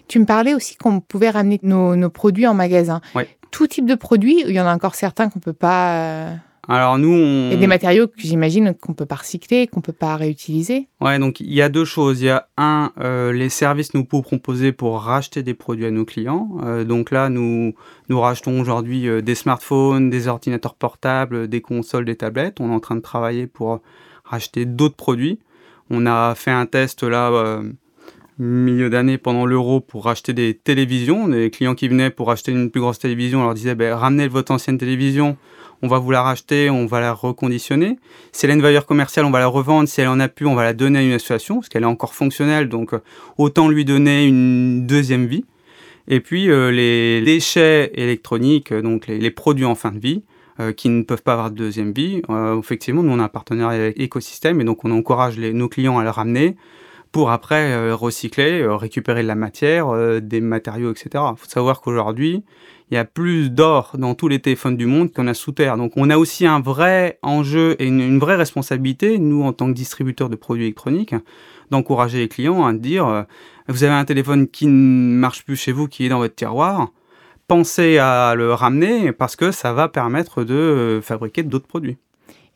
Tu 0.09 0.19
me 0.19 0.25
parlais 0.25 0.55
aussi 0.55 0.77
qu'on 0.77 1.01
pouvait 1.01 1.31
ramener 1.31 1.59
nos, 1.63 1.97
nos, 1.97 2.11
produits 2.11 2.47
en 2.47 2.55
magasin. 2.55 3.01
Tout 3.51 3.67
type 3.67 3.85
de 3.85 3.97
produits, 3.97 4.43
il 4.47 4.55
y 4.55 4.61
en 4.61 4.67
a 4.67 4.75
encore 4.75 4.95
certains 4.95 5.29
qu'on 5.29 5.41
ne 5.41 5.45
peut 5.45 5.53
pas... 5.53 6.35
Alors 6.69 6.97
nous, 6.97 7.13
on... 7.13 7.51
Et 7.51 7.57
des 7.57 7.67
matériaux 7.67 8.07
que 8.07 8.15
j'imagine 8.19 8.75
qu'on 8.75 8.95
peut 8.95 9.07
pas 9.07 9.17
recycler, 9.17 9.67
qu'on 9.67 9.81
peut 9.81 9.93
pas 9.93 10.17
réutiliser. 10.17 10.89
Ouais, 11.01 11.19
donc 11.19 11.41
il 11.41 11.53
y 11.53 11.61
a 11.61 11.69
deux 11.69 11.85
choses. 11.85 12.23
Il 12.23 12.27
y 12.27 12.31
a 12.31 12.47
un, 12.57 12.93
euh, 13.01 13.33
les 13.33 13.49
services 13.49 13.95
nous 13.95 14.05
pouvons 14.05 14.23
proposer 14.23 14.71
pour 14.71 15.01
racheter 15.01 15.43
des 15.43 15.55
produits 15.55 15.87
à 15.87 15.91
nos 15.91 16.05
clients. 16.05 16.51
Euh, 16.63 16.85
donc 16.85 17.11
là, 17.11 17.29
nous 17.29 17.75
nous 18.09 18.21
rachetons 18.21 18.61
aujourd'hui 18.61 19.09
euh, 19.09 19.23
des 19.23 19.35
smartphones, 19.35 20.09
des 20.09 20.29
ordinateurs 20.29 20.77
portables, 20.77 21.49
des 21.49 21.61
consoles, 21.61 22.05
des 22.05 22.17
tablettes. 22.17 22.61
On 22.61 22.71
est 22.71 22.75
en 22.75 22.81
train 22.81 22.97
de 22.97 23.01
travailler 23.01 23.49
pour 23.49 23.81
racheter 24.25 24.65
d'autres 24.65 24.97
produits. 24.97 25.41
On 25.91 26.07
a 26.07 26.35
fait 26.37 26.53
un 26.53 26.67
test 26.67 27.03
là 27.03 27.61
milieu 28.39 28.91
d'année 28.91 29.19
pendant 29.19 29.47
l'euro 29.47 29.81
pour 29.81 30.05
racheter 30.05 30.33
des 30.33 30.55
télévisions. 30.55 31.29
Des 31.29 31.51
clients 31.51 31.75
qui 31.75 31.89
venaient 31.89 32.11
pour 32.11 32.31
acheter 32.31 32.53
une 32.53 32.71
plus 32.71 32.81
grosse 32.81 32.99
télévision, 32.99 33.41
on 33.41 33.45
leur 33.45 33.55
disait 33.55 33.75
ben, 33.75 33.95
ramenez 33.95 34.29
votre 34.29 34.53
ancienne 34.53 34.79
télévision 34.79 35.37
on 35.83 35.89
va 35.89 35.99
vous 35.99 36.13
la 36.13 36.23
racheter, 36.23 36.71
on 36.71 36.87
va 36.87 37.01
la 37.01 37.13
reconditionner. 37.13 37.99
Si 38.31 38.47
elle 38.47 38.53
a 38.53 38.55
une 38.55 38.63
valeur 38.63 38.87
commerciale, 38.87 39.25
on 39.25 39.31
va 39.31 39.41
la 39.41 39.49
revendre. 39.49 39.89
Si 39.89 40.01
elle 40.01 40.09
en 40.09 40.21
a 40.21 40.29
plus, 40.29 40.47
on 40.47 40.55
va 40.55 40.63
la 40.63 40.73
donner 40.73 41.01
à 41.01 41.03
une 41.03 41.13
association, 41.13 41.57
parce 41.57 41.69
qu'elle 41.69 41.83
est 41.83 41.87
encore 41.87 42.15
fonctionnelle, 42.15 42.69
donc 42.69 42.95
euh, 42.95 43.01
autant 43.37 43.69
lui 43.69 43.85
donner 43.85 44.27
une 44.27 44.87
deuxième 44.87 45.27
vie. 45.27 45.45
Et 46.09 46.21
puis 46.21 46.51
euh, 46.51 46.71
les 46.71 47.21
déchets 47.23 47.91
électroniques, 47.95 48.73
euh, 48.73 48.81
donc 48.81 49.09
les, 49.09 49.31
produits 49.31 49.65
en 49.65 49.75
fin 49.75 49.91
de 49.91 49.99
vie, 49.99 50.23
qui 50.77 50.91
ne 50.91 51.03
peuvent 51.03 51.23
pas 51.23 51.33
avoir 51.33 51.51
de 51.51 51.57
deuxième 51.57 51.93
vie, 51.93 52.23
effectivement, 52.59 53.03
nous 53.03 53.11
on 53.11 53.19
a 53.19 53.25
un 53.25 53.29
partenariat 53.29 53.85
avec 53.85 53.99
Écosystème 53.99 54.61
et 54.61 54.65
donc 54.65 54.85
on 54.85 54.93
encourage 54.93 55.37
nos 55.39 55.69
clients 55.69 55.99
à 55.99 56.05
le 56.05 56.11
ramener 56.11 56.57
pour 57.13 57.31
après 57.31 57.93
recycler, 57.93 58.67
récupérer 58.67 59.23
de 59.23 59.29
la 59.29 59.35
matière, 59.35 60.21
des 60.21 60.41
matériaux, 60.41 60.91
etc. 60.91 61.25
Il 61.33 61.37
faut 61.37 61.49
savoir 61.49 61.81
qu'aujourd'hui, 61.83 62.43
il 62.93 62.95
y 62.97 62.99
a 62.99 63.07
plus 63.07 63.49
d'or 63.49 63.93
dans 63.97 64.15
tous 64.15 64.29
les 64.29 64.39
téléphones 64.39 64.77
du 64.77 64.85
monde 64.85 65.11
qu'on 65.15 65.27
a 65.27 65.33
sous 65.33 65.53
terre. 65.53 65.79
Donc 65.79 65.93
on 65.97 66.11
a 66.11 66.19
aussi 66.19 66.47
un 66.47 66.61
vrai 66.61 67.19
enjeu 67.23 67.75
et 67.79 67.87
une, 67.87 68.19
vraie 68.19 68.37
responsabilité, 68.37 69.19
nous 69.19 69.45
en 69.45 69.55
tant 69.55 69.69
que 69.69 69.73
distributeurs 69.73 70.29
de 70.29 70.37
produits 70.37 70.65
électroniques, 70.65 71.15
d'encourager 71.71 72.19
les 72.19 72.29
clients 72.29 72.67
à 72.67 72.75
dire, 72.75 73.07
euh, 73.07 73.23
vous 73.69 73.85
avez 73.85 73.95
un 73.95 74.05
téléphone 74.05 74.47
qui 74.47 74.67
ne 74.67 75.17
marche 75.17 75.43
plus 75.43 75.57
chez 75.57 75.73
vous, 75.73 75.89
qui 75.89 76.05
est 76.05 76.11
dans 76.11 76.19
votre 76.19 76.35
tiroir, 76.35 76.91
pensez 77.49 77.97
à 77.97 78.35
le 78.37 78.53
ramener 78.53 79.13
parce 79.13 79.37
que 79.37 79.53
ça 79.53 79.73
va 79.73 79.89
permettre 79.89 80.45
de 80.45 80.53
euh, 80.53 81.01
fabriquer 81.01 81.45
d'autres 81.45 81.67
produits. 81.67 81.97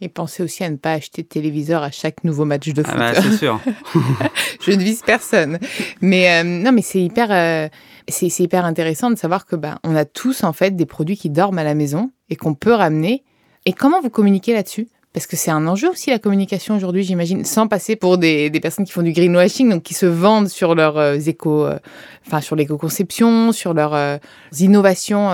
Et 0.01 0.09
pensez 0.09 0.43
aussi 0.43 0.63
à 0.63 0.71
ne 0.71 0.77
pas 0.77 0.93
acheter 0.93 1.23
de 1.23 1.27
téléviseur 1.27 1.83
à 1.83 1.91
chaque 1.91 2.23
nouveau 2.23 2.45
match 2.45 2.69
de 2.69 2.83
ah 2.85 2.91
foot. 2.91 3.01
Ah 3.01 3.13
bah, 3.13 3.21
c'est 3.23 3.37
sûr. 3.37 3.61
je 4.61 4.73
ne 4.73 4.83
vise 4.83 5.03
personne. 5.03 5.59
Mais 6.03 6.31
euh, 6.31 6.45
non, 6.45 6.73
mais 6.73 6.83
c'est 6.83 7.01
hyper, 7.01 7.29
euh, 7.31 7.69
c'est 8.07 8.39
hyper 8.41 8.67
intéressant 8.67 9.11
de 9.11 9.17
savoir 9.17 9.47
que 9.47 9.57
bah, 9.57 9.79
on 9.85 9.97
a 9.97 10.05
tous 10.05 10.45
en 10.45 10.53
fait 10.53 10.77
des 10.77 10.87
produits 10.87 11.17
qui 11.17 11.31
dorment 11.31 11.59
à 11.59 11.65
la 11.65 11.75
maison 11.75 12.11
et 12.29 12.37
qu'on 12.37 12.55
peut 12.55 12.75
ramener. 12.75 13.25
Et 13.65 13.73
comment 13.73 14.01
vous 14.01 14.11
communiquez 14.11 14.53
là-dessus? 14.53 14.89
Parce 15.17 15.27
que 15.27 15.37
c'est 15.37 15.51
un 15.51 15.67
enjeu 15.67 15.89
aussi 15.89 16.11
la 16.11 16.19
communication 16.19 16.77
aujourd'hui, 16.77 17.03
j'imagine, 17.03 17.43
sans 17.47 17.69
passer 17.69 17.97
pour 17.97 18.19
des, 18.19 18.51
des, 18.51 18.61
personnes 18.61 18.85
qui 18.85 18.93
font 18.93 19.01
du 19.01 19.13
greenwashing, 19.13 19.71
donc 19.71 19.83
qui 19.83 19.95
se 19.95 20.05
vendent 20.05 20.51
sur 20.51 20.75
leurs 20.75 20.99
euh, 20.99 21.17
éco, 21.17 21.65
euh, 21.65 21.79
enfin 22.27 22.43
sur 22.43 22.55
l'éco-conception, 22.55 23.51
sur 23.53 23.73
leurs 23.73 23.95
euh, 23.95 24.19
innovations 24.59 25.31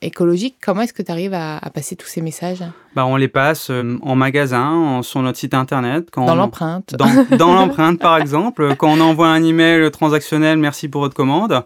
écologiques. 0.00 0.56
Comment 0.64 0.80
est-ce 0.80 0.94
que 0.94 1.02
tu 1.02 1.12
arrives 1.12 1.34
à, 1.34 1.58
à, 1.58 1.68
passer 1.68 1.94
tous 1.94 2.06
ces 2.06 2.22
messages? 2.22 2.64
Bah, 2.94 3.06
on 3.06 3.16
les 3.16 3.28
passe 3.28 3.70
en 4.02 4.16
magasin, 4.16 5.00
sur 5.02 5.22
notre 5.22 5.38
site 5.38 5.54
internet. 5.54 6.08
Quand 6.10 6.26
dans 6.26 6.34
l'empreinte. 6.34 6.94
Dans, 6.96 7.36
dans 7.36 7.54
l'empreinte, 7.58 7.98
par 8.00 8.18
exemple. 8.18 8.74
Quand 8.76 8.90
on 8.90 9.00
envoie 9.00 9.28
un 9.28 9.42
email 9.42 9.90
transactionnel, 9.90 10.58
merci 10.58 10.88
pour 10.88 11.02
votre 11.02 11.14
commande. 11.14 11.62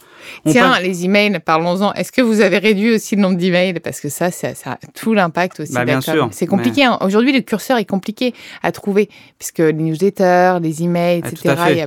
Tiens, 0.47 0.79
les 0.81 1.05
emails, 1.05 1.39
parlons-en. 1.45 1.93
Est-ce 1.95 2.13
que 2.13 2.23
vous 2.23 2.41
avez 2.41 2.59
réduit 2.59 2.95
aussi 2.95 3.17
le 3.17 3.23
nombre 3.23 3.37
d'emails? 3.37 3.81
Parce 3.81 4.01
que 4.01 4.09
ça, 4.09 4.31
ça, 4.31 4.55
ça, 4.55 4.73
a 4.73 4.79
tout 4.95 5.15
l'impact 5.15 5.61
aussi. 5.61 5.73
Bah, 5.73 5.85
bien 5.85 6.01
sûr. 6.01 6.29
C'est 6.33 6.47
compliqué. 6.47 6.85
Hein. 6.85 6.99
Aujourd'hui, 7.01 7.33
le 7.33 7.41
curseur 7.41 7.79
est 7.79 7.85
compliqué 7.85 8.35
à 8.63 8.73
trouver, 8.73 9.09
puisque 9.39 9.59
les 9.59 9.73
newsletters, 9.73 10.59
les 10.61 10.83
emails, 10.83 11.21
etc. 11.21 11.87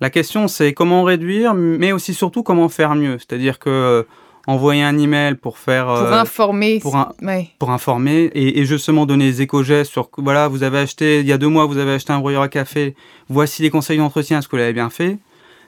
La 0.00 0.10
question, 0.10 0.46
c'est 0.46 0.72
comment 0.72 1.02
réduire, 1.02 1.54
mais 1.54 1.90
aussi 1.92 2.14
surtout 2.14 2.42
comment 2.42 2.68
faire 2.68 2.94
mieux? 2.94 3.18
C'est-à-dire 3.18 3.58
que 3.58 3.68
euh, 3.68 4.02
envoyer 4.48 4.82
un 4.82 4.96
email 4.96 5.34
pour 5.34 5.58
faire 5.58 5.86
pour 5.86 5.94
euh, 5.94 6.12
informer 6.12 6.80
pour, 6.80 6.96
pour 7.58 7.70
informer 7.70 8.30
et, 8.34 8.64
justement 8.64 9.04
donner 9.04 9.26
des 9.26 9.42
éco-gestes 9.42 9.92
sur 9.92 10.08
voilà 10.16 10.48
vous 10.48 10.62
avez 10.62 10.78
acheté 10.78 11.20
il 11.20 11.26
y 11.26 11.32
a 11.32 11.38
deux 11.38 11.48
mois 11.48 11.66
vous 11.66 11.76
avez 11.76 11.92
acheté 11.92 12.14
un 12.14 12.18
brouilleur 12.18 12.42
à 12.42 12.48
café 12.48 12.94
voici 13.28 13.60
les 13.60 13.68
conseils 13.68 13.98
d'entretien 13.98 14.38
est-ce 14.38 14.48
que 14.48 14.52
vous 14.52 14.60
l'avez 14.60 14.72
bien 14.72 14.90
fait? 14.90 15.18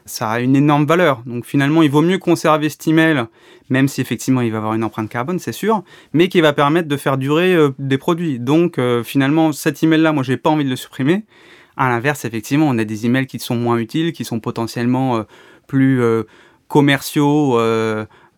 Ça 0.07 0.31
a 0.31 0.41
une 0.41 0.57
énorme 0.57 0.87
valeur. 0.87 1.23
Donc 1.27 1.45
finalement, 1.45 1.83
il 1.83 1.91
vaut 1.91 2.01
mieux 2.01 2.17
conserver 2.17 2.71
cet 2.71 2.89
email, 2.89 3.27
même 3.69 3.87
si 3.87 4.01
effectivement 4.01 4.41
il 4.41 4.51
va 4.51 4.57
avoir 4.57 4.73
une 4.73 4.83
empreinte 4.83 5.11
carbone, 5.11 5.39
c'est 5.39 5.53
sûr, 5.53 5.85
mais 6.15 6.29
qui 6.29 6.41
va 6.41 6.55
permettre 6.55 6.89
de 6.89 6.97
faire 6.97 7.19
durer 7.19 7.55
euh, 7.55 7.69
des 7.79 7.99
produits. 7.99 8.41
Donc 8.41 8.79
euh, 8.79 9.05
finalement, 9.05 9.53
cet 9.53 9.83
email-là, 9.83 10.13
moi, 10.13 10.23
j'ai 10.23 10.39
pas 10.39 10.49
envie 10.49 10.65
de 10.65 10.71
le 10.71 10.77
supprimer. 10.77 11.25
À 11.77 11.91
l'inverse, 11.91 12.25
effectivement, 12.25 12.67
on 12.67 12.79
a 12.79 12.85
des 12.85 13.05
emails 13.05 13.27
qui 13.27 13.39
sont 13.39 13.57
moins 13.57 13.77
utiles, 13.77 14.13
qui 14.13 14.25
sont 14.25 14.41
potentiellement 14.41 15.23
plus 15.67 16.03
commerciaux, 16.67 17.59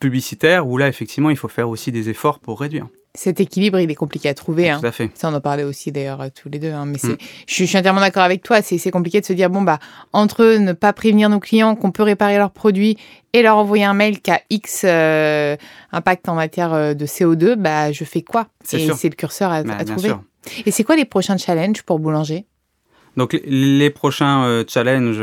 publicitaires, 0.02 0.66
où 0.66 0.78
là, 0.78 0.88
effectivement, 0.88 1.30
il 1.30 1.36
faut 1.36 1.48
faire 1.48 1.68
aussi 1.68 1.92
des 1.92 2.08
efforts 2.08 2.40
pour 2.40 2.60
réduire. 2.60 2.88
Cet 3.14 3.40
équilibre, 3.40 3.78
il 3.78 3.88
est 3.90 3.94
compliqué 3.94 4.28
à 4.28 4.34
trouver. 4.34 4.68
Hein. 4.68 4.80
Tout 4.80 4.86
à 4.86 4.92
fait. 4.92 5.10
Ça, 5.14 5.28
on 5.28 5.34
en 5.34 5.40
parlait 5.40 5.62
aussi 5.62 5.92
d'ailleurs 5.92 6.24
tous 6.34 6.48
les 6.48 6.58
deux. 6.58 6.72
Hein. 6.72 6.86
Mais 6.86 6.98
mm. 7.00 7.16
je, 7.46 7.64
suis 7.64 7.78
entièrement 7.78 8.00
d'accord 8.00 8.24
avec 8.24 8.42
toi. 8.42 8.62
C'est 8.62 8.90
compliqué 8.90 9.20
de 9.20 9.26
se 9.26 9.32
dire, 9.32 9.48
bon, 9.48 9.62
bah, 9.62 9.78
entre 10.12 10.56
ne 10.56 10.72
pas 10.72 10.92
prévenir 10.92 11.28
nos 11.28 11.38
clients 11.38 11.76
qu'on 11.76 11.92
peut 11.92 12.02
réparer 12.02 12.36
leurs 12.36 12.50
produits 12.50 12.96
et 13.32 13.42
leur 13.42 13.58
envoyer 13.58 13.84
un 13.84 13.94
mail 13.94 14.20
qui 14.20 14.30
a 14.32 14.40
X 14.50 14.82
euh, 14.84 15.56
impact 15.92 16.28
en 16.28 16.34
matière 16.34 16.72
euh, 16.72 16.94
de 16.94 17.06
CO2, 17.06 17.54
bah, 17.54 17.92
je 17.92 18.02
fais 18.02 18.22
quoi? 18.22 18.48
Et 18.72 18.88
c'est 18.88 19.08
le 19.08 19.14
curseur 19.14 19.52
à, 19.52 19.62
bah, 19.62 19.84
trouver. 19.84 20.14
Et 20.66 20.72
c'est 20.72 20.82
quoi 20.82 20.96
les 20.96 21.04
prochains 21.04 21.36
challenges 21.36 21.82
pour 21.82 22.00
Boulanger? 22.00 22.46
Donc 23.16 23.38
les 23.44 23.90
prochains 23.90 24.44
euh, 24.46 24.64
challenges 24.66 25.22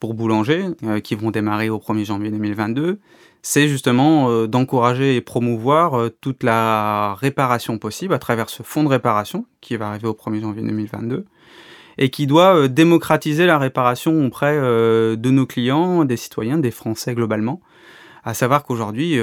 pour 0.00 0.14
Boulanger, 0.14 0.68
qui 1.04 1.14
vont 1.14 1.30
démarrer 1.30 1.68
au 1.68 1.76
1er 1.76 2.06
janvier 2.06 2.30
2022, 2.30 2.98
c'est 3.44 3.68
justement 3.68 4.30
euh, 4.30 4.46
d'encourager 4.48 5.16
et 5.16 5.20
promouvoir 5.20 6.00
euh, 6.00 6.08
toute 6.08 6.42
la 6.42 7.14
réparation 7.14 7.76
possible 7.76 8.14
à 8.14 8.18
travers 8.18 8.48
ce 8.48 8.62
fonds 8.62 8.84
de 8.84 8.88
réparation 8.88 9.44
qui 9.60 9.76
va 9.76 9.88
arriver 9.88 10.08
au 10.08 10.14
1er 10.14 10.40
janvier 10.40 10.62
2022 10.62 11.26
et 11.98 12.08
qui 12.08 12.26
doit 12.26 12.56
euh, 12.56 12.68
démocratiser 12.68 13.44
la 13.44 13.58
réparation 13.58 14.24
auprès 14.24 14.56
de 14.56 15.30
nos 15.30 15.44
clients, 15.44 16.06
des 16.06 16.16
citoyens, 16.16 16.56
des 16.56 16.70
Français 16.70 17.14
globalement. 17.14 17.60
À 18.24 18.32
savoir 18.32 18.64
qu'aujourd'hui, 18.64 19.20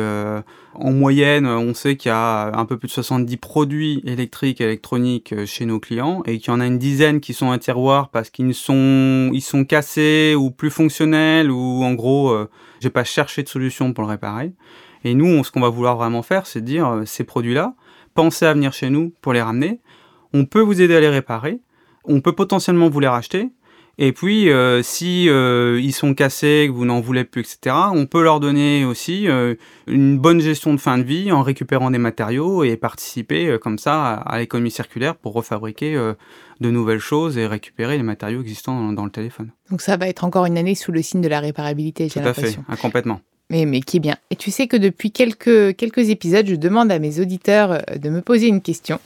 en 0.76 0.92
moyenne, 0.92 1.48
on 1.48 1.74
sait 1.74 1.98
qu'il 1.98 2.10
y 2.10 2.14
a 2.14 2.56
un 2.56 2.66
peu 2.66 2.78
plus 2.78 2.88
de 2.88 2.94
70 2.94 3.38
produits 3.38 4.02
électriques 4.06 4.62
et 4.62 4.66
électroniques 4.66 5.34
chez 5.46 5.66
nos 5.66 5.80
clients 5.80 6.22
et 6.28 6.38
qu'il 6.38 6.54
y 6.54 6.56
en 6.56 6.60
a 6.60 6.68
une 6.68 6.78
dizaine 6.78 7.20
qui 7.20 7.34
sont 7.34 7.52
un 7.52 7.58
tiroir 7.58 8.10
parce 8.10 8.30
qu'ils 8.30 8.54
sont, 8.54 9.32
ils 9.34 9.42
sont 9.42 9.66
cassés 9.66 10.36
ou 10.38 10.52
plus 10.52 10.70
fonctionnels 10.70 11.50
ou 11.50 11.84
en 11.84 11.94
gros 11.94 12.38
j'ai 12.82 12.90
pas 12.90 13.04
cherché 13.04 13.44
de 13.44 13.48
solution 13.48 13.94
pour 13.94 14.04
le 14.04 14.10
réparer. 14.10 14.54
Et 15.04 15.14
nous, 15.14 15.44
ce 15.44 15.52
qu'on 15.52 15.62
va 15.62 15.70
vouloir 15.70 15.96
vraiment 15.96 16.22
faire, 16.22 16.46
c'est 16.46 16.62
dire 16.62 16.88
euh, 16.88 17.06
ces 17.06 17.24
produits-là, 17.24 17.74
pensez 18.14 18.46
à 18.46 18.54
venir 18.54 18.74
chez 18.74 18.90
nous 18.90 19.14
pour 19.22 19.34
les 19.34 19.42
ramener. 19.42 19.80
On 20.34 20.46
peut 20.46 20.62
vous 20.62 20.82
aider 20.82 20.96
à 20.96 21.00
les 21.00 21.10
réparer. 21.10 21.60
On 22.04 22.22
peut 22.22 22.34
potentiellement 22.34 22.90
vous 22.90 23.00
les 23.00 23.08
racheter. 23.08 23.50
Et 24.04 24.14
puis, 24.14 24.50
euh, 24.50 24.82
si 24.82 25.30
euh, 25.30 25.80
ils 25.80 25.94
sont 25.94 26.16
cassés, 26.16 26.66
que 26.68 26.72
vous 26.74 26.86
n'en 26.86 27.02
voulez 27.02 27.24
plus, 27.24 27.42
etc., 27.42 27.76
on 27.94 28.08
peut 28.08 28.24
leur 28.24 28.40
donner 28.40 28.84
aussi 28.84 29.28
une 29.86 30.18
bonne 30.18 30.42
gestion 30.42 30.74
de 30.74 30.80
fin 30.80 30.98
de 30.98 31.04
vie 31.04 31.32
en 31.32 31.44
récupérant 31.44 31.92
des 31.92 32.00
matériaux 32.00 32.64
et 32.64 32.78
participer 32.78 33.58
comme 33.62 33.78
ça 33.78 34.14
à, 34.14 34.40
l'économie 34.40 34.72
circulaire 34.72 35.16
pour 35.16 35.34
refabriquer 35.34 35.94
de 35.94 36.72
nouvelles 36.72 36.98
choses 37.00 37.38
et 37.38 37.46
récupérer 37.46 37.96
les 37.98 38.04
matériaux 38.04 38.42
existants 38.42 38.92
dans, 38.92 39.06
le 39.06 39.12
téléphone. 39.12 39.52
Donc 39.70 39.82
ça 39.84 39.98
va 39.98 40.08
être 40.08 40.24
encore 40.24 40.48
une 40.48 40.58
année 40.58 40.74
sous 40.74 40.92
le 40.92 41.04
signe 41.04 41.22
de 41.22 41.28
la 41.28 41.40
réparabilité, 41.40 42.10
j'ai 42.10 42.22
l'impression. 42.22 42.64
Tout 42.64 42.72
à 42.72 42.76
fait, 42.76 42.82
complètement. 42.82 43.22
Mais, 43.52 43.66
mais 43.66 43.82
qui 43.82 43.98
est 43.98 44.00
bien. 44.00 44.16
Et 44.32 44.36
tu 44.36 44.50
sais 44.50 44.66
que 44.66 44.78
depuis 44.78 45.12
quelques, 45.12 45.76
quelques 45.76 46.10
épisodes, 46.10 46.48
je 46.48 46.56
demande 46.56 46.92
à 46.92 46.98
mes 46.98 47.20
auditeurs 47.20 47.84
de 47.96 48.10
me 48.10 48.22
poser 48.22 48.48
une 48.48 48.62
question. 48.62 49.00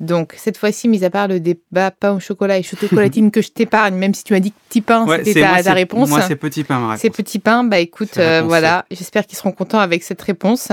Donc, 0.00 0.34
cette 0.36 0.56
fois-ci, 0.56 0.88
mis 0.88 1.04
à 1.04 1.10
part 1.10 1.26
le 1.26 1.40
débat 1.40 1.90
pain 1.90 2.14
au 2.14 2.20
chocolat 2.20 2.58
et 2.58 2.62
chocolatine 2.62 3.32
que 3.32 3.42
je 3.42 3.48
t'épargne, 3.48 3.96
même 3.96 4.14
si 4.14 4.22
tu 4.22 4.32
m'as 4.32 4.38
dit 4.40 4.52
petit 4.68 4.80
pain, 4.80 5.04
c'était 5.24 5.40
ta, 5.40 5.72
réponse. 5.72 6.08
Moi, 6.08 6.22
c'est 6.22 6.36
petit 6.36 6.62
pain, 6.62 6.78
ma 6.78 6.96
C'est 6.96 7.10
petit 7.10 7.40
pain. 7.40 7.64
Bah 7.64 7.80
écoute, 7.80 8.16
euh, 8.18 8.42
voilà, 8.44 8.84
j'espère 8.92 9.26
qu'ils 9.26 9.36
seront 9.36 9.50
contents 9.50 9.80
avec 9.80 10.04
cette 10.04 10.22
réponse. 10.22 10.68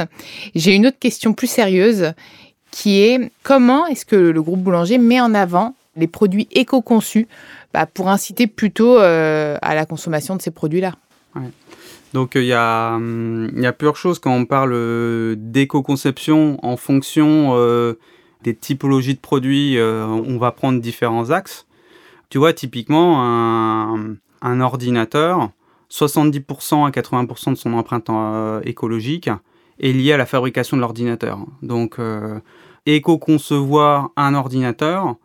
J'ai 0.54 0.76
une 0.76 0.86
autre 0.86 1.00
question 1.00 1.34
plus 1.34 1.48
sérieuse 1.48 2.14
qui 2.70 3.02
est 3.02 3.32
comment 3.42 3.88
est-ce 3.88 4.06
que 4.06 4.16
le 4.16 4.42
groupe 4.44 4.60
Boulanger 4.60 5.00
met 5.00 5.20
en 5.20 5.34
avant 5.34 5.76
les 5.96 6.08
produits 6.08 6.48
éco-conçus 6.52 7.28
bah, 7.74 7.88
pour 7.88 8.10
inciter 8.10 8.46
plutôt 8.46 9.00
euh, 9.00 9.58
à 9.62 9.74
la 9.74 9.86
consommation 9.86 10.36
de 10.36 10.42
ces 10.42 10.52
produits-là? 10.52 10.94
Donc 12.14 12.34
il 12.36 12.46
y, 12.46 12.54
a, 12.54 12.94
hum, 12.96 13.50
y 13.56 13.66
a 13.66 13.74
plusieurs 13.74 13.98
choses 13.98 14.20
quand 14.20 14.34
on 14.34 14.46
parle 14.46 14.74
euh, 14.74 15.36
d'éco-conception 15.38 16.60
en 16.64 16.78
fonction 16.78 17.56
des 18.46 18.56
typologies 18.56 19.16
de 19.16 19.20
produits, 19.20 19.78
euh, 19.78 20.06
on 20.06 20.38
va 20.38 20.52
prendre 20.52 20.80
différents 20.80 21.32
axes. 21.32 21.66
Tu 22.30 22.38
vois, 22.38 22.54
typiquement, 22.54 23.22
un, 24.42 24.62
ordinateur, 24.62 25.50
70% 25.90 26.86
à 26.86 26.92
80% 26.92 27.52
de 27.52 27.56
son 27.56 27.74
empreinte 27.74 28.10
euh, 28.10 28.62
écologique 28.64 29.30
est 29.80 29.92
lié 29.92 30.14
à 30.14 30.18
la 30.18 30.28
fabrication 30.28 30.78
de 30.78 30.82
l'ordinateur. 30.82 31.40
Donc, 31.64 31.98
euh, 31.98 32.40
éco-concevoir 32.86 34.12
un 34.16 34.36
ordinateur, 34.36 35.16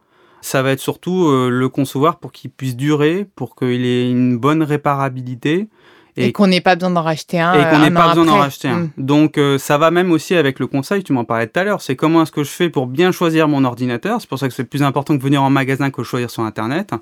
ça 0.40 0.62
va 0.62 0.70
être 0.72 0.80
surtout 0.80 1.30
le 1.30 1.68
concevoir 1.68 2.18
pour 2.18 2.33
qu'il 2.33 2.50
puisse 2.50 2.74
durer, 2.74 3.26
pour 3.37 3.54
qu'il 3.54 3.85
ait 3.85 4.11
une 4.11 4.38
bonne 4.38 4.62
réparabilité, 4.62 5.68
et, 6.16 6.33
qu'on 6.33 6.46
n'ait 6.46 6.61
pas 6.61 6.75
besoin 6.77 6.90
d'en 6.90 7.03
racheter 7.03 7.40
un. 7.40 7.55
Et 7.55 7.70
qu'on 7.70 7.79
n'ait 7.79 7.90
pas 7.90 8.09
besoin 8.09 8.25
d'en 8.25 8.38
racheter 8.38 8.68
un. 8.68 8.79
Mm. 8.79 8.90
Donc 8.99 9.38
euh, 9.38 9.59
ça 9.59 9.79
va 9.79 9.90
même 9.90 10.12
aussi 10.12 10.35
avec 10.35 10.59
le 10.59 10.66
conseil, 10.66 11.03
tu 11.03 11.12
m'en 11.12 11.25
parlais 11.25 11.46
tout 11.46 11.59
à 11.61 11.64
l'heure, 11.64 11.83
c'est 11.83 11.96
comment 11.96 12.23
est-ce 12.23 12.33
que 12.33 12.44
je 12.44 12.51
fais 12.51 12.70
pour 12.70 12.87
bien 12.87 13.12
choisir 13.12 13.49
mon 13.49 13.64
ordinateur? 13.64 14.20
C'est 14.20 14.29
pour 14.29 14.38
ça 14.38 14.49
que 14.49 14.55
c'est 14.55 14.64
plus 14.64 14.83
important 14.83 15.16
que 15.16 15.23
venir 15.23 15.42
en 15.42 15.51
magasin 15.51 15.90
que 15.90 16.03
choisir 16.03 16.31
sur 16.31 16.42
Internet. 16.42 16.92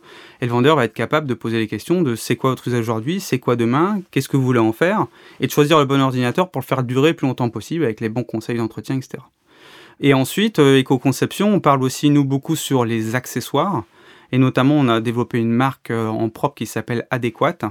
Et 0.40 0.46
le 0.46 0.52
vendeur 0.52 0.76
va 0.76 0.84
être 0.84 0.94
capable 0.94 1.26
de 1.26 1.34
poser 1.34 1.58
les 1.58 1.66
questions 1.66 2.02
de 2.02 2.14
c'est 2.14 2.36
quoi 2.36 2.50
votre 2.50 2.68
usage 2.68 2.80
aujourd'hui, 2.80 3.20
c'est 3.20 3.38
quoi 3.38 3.56
demain, 3.56 4.00
qu'est-ce 4.10 4.28
que 4.28 4.36
vous 4.36 4.44
voulez 4.44 4.58
en 4.60 4.72
faire, 4.72 5.06
et 5.40 5.46
de 5.46 5.52
choisir 5.52 5.78
le 5.78 5.84
bon 5.84 6.00
ordinateur 6.00 6.50
pour 6.50 6.60
le 6.60 6.66
faire 6.66 6.82
durer 6.82 7.10
le 7.10 7.16
plus 7.16 7.26
longtemps 7.26 7.48
possible 7.48 7.84
avec 7.84 8.00
les 8.00 8.08
bons 8.08 8.24
conseils 8.24 8.56
d'entretien, 8.56 8.96
etc. 8.96 9.22
Et 10.00 10.14
ensuite, 10.14 10.58
euh, 10.58 10.78
éco-conception, 10.78 11.52
on 11.52 11.60
parle 11.60 11.82
aussi 11.82 12.10
nous 12.10 12.24
beaucoup 12.24 12.56
sur 12.56 12.84
les 12.84 13.14
accessoires. 13.14 13.84
Et 14.30 14.38
notamment, 14.38 14.74
on 14.74 14.88
a 14.88 15.00
développé 15.00 15.38
une 15.38 15.50
marque 15.50 15.90
euh, 15.90 16.06
en 16.06 16.28
propre 16.28 16.54
qui 16.54 16.66
s'appelle 16.66 17.06
Adéquate, 17.10 17.64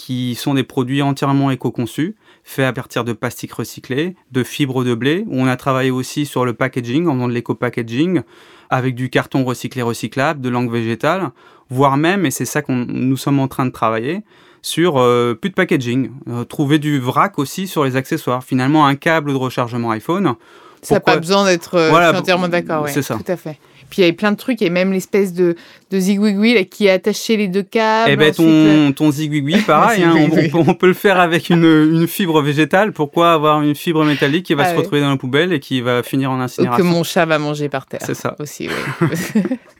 qui 0.00 0.34
sont 0.34 0.54
des 0.54 0.62
produits 0.62 1.02
entièrement 1.02 1.50
éco-conçus, 1.50 2.16
faits 2.42 2.64
à 2.64 2.72
partir 2.72 3.04
de 3.04 3.12
plastique 3.12 3.52
recyclé, 3.52 4.16
de 4.32 4.42
fibres 4.42 4.82
de 4.82 4.94
blé. 4.94 5.26
On 5.30 5.46
a 5.46 5.56
travaillé 5.58 5.90
aussi 5.90 6.24
sur 6.24 6.46
le 6.46 6.54
packaging, 6.54 7.06
en 7.06 7.12
faisant 7.12 7.28
de 7.28 7.34
l'éco-packaging, 7.34 8.22
avec 8.70 8.94
du 8.94 9.10
carton 9.10 9.44
recyclé 9.44 9.82
recyclable, 9.82 10.40
de 10.40 10.48
langue 10.48 10.72
végétale, 10.72 11.32
voire 11.68 11.98
même, 11.98 12.24
et 12.24 12.30
c'est 12.30 12.46
ça 12.46 12.62
que 12.62 12.72
nous 12.72 13.18
sommes 13.18 13.40
en 13.40 13.46
train 13.46 13.66
de 13.66 13.72
travailler, 13.72 14.22
sur 14.62 14.96
euh, 14.96 15.34
plus 15.34 15.50
de 15.50 15.54
packaging. 15.54 16.12
Euh, 16.28 16.44
trouver 16.44 16.78
du 16.78 16.98
vrac 16.98 17.38
aussi 17.38 17.66
sur 17.66 17.84
les 17.84 17.94
accessoires. 17.96 18.42
Finalement, 18.42 18.86
un 18.86 18.94
câble 18.94 19.32
de 19.32 19.36
rechargement 19.36 19.90
iPhone. 19.90 20.34
Ça 20.80 20.94
n'a 20.94 21.00
pas 21.00 21.18
besoin 21.18 21.44
d'être. 21.44 21.74
Euh, 21.74 21.90
voilà, 21.90 22.18
entièrement 22.18 22.48
d'accord. 22.48 22.84
Ouais, 22.84 22.90
c'est 22.90 23.02
ça. 23.02 23.16
Tout 23.16 23.30
à 23.30 23.36
fait. 23.36 23.58
Puis 23.90 23.98
il 23.98 24.02
y 24.02 24.04
avait 24.04 24.16
plein 24.16 24.30
de 24.30 24.36
trucs, 24.36 24.62
et 24.62 24.70
même 24.70 24.92
l'espèce 24.92 25.34
de, 25.34 25.56
de 25.90 26.62
qui 26.62 26.86
est 26.86 26.90
attaché 26.90 27.36
les 27.36 27.48
deux 27.48 27.64
câbles. 27.64 28.10
Eh 28.12 28.16
ben 28.16 28.32
ton, 28.32 28.46
euh, 28.46 28.92
ton 28.92 29.10
zigouigui, 29.10 29.60
pareil, 29.66 30.04
hein, 30.04 30.14
on, 30.54 30.74
peut, 30.74 30.86
le 30.86 30.94
faire 30.94 31.18
avec 31.18 31.50
une, 31.50 31.64
une, 31.64 32.06
fibre 32.06 32.40
végétale. 32.40 32.92
Pourquoi 32.92 33.32
avoir 33.32 33.62
une 33.62 33.74
fibre 33.74 34.04
métallique 34.04 34.46
qui 34.46 34.54
va 34.54 34.64
ah 34.64 34.70
se 34.70 34.76
retrouver 34.76 35.00
dans 35.00 35.10
la 35.10 35.16
poubelle 35.16 35.52
et 35.52 35.58
qui 35.58 35.80
va 35.80 36.04
finir 36.04 36.30
en 36.30 36.40
incinération 36.40 36.84
Ou 36.84 36.88
que 36.88 36.94
mon 36.94 37.02
chat 37.02 37.26
va 37.26 37.40
manger 37.40 37.68
par 37.68 37.86
terre. 37.86 38.00
C'est 38.04 38.14
ça. 38.14 38.36
Aussi, 38.38 38.68
oui. 38.68 39.10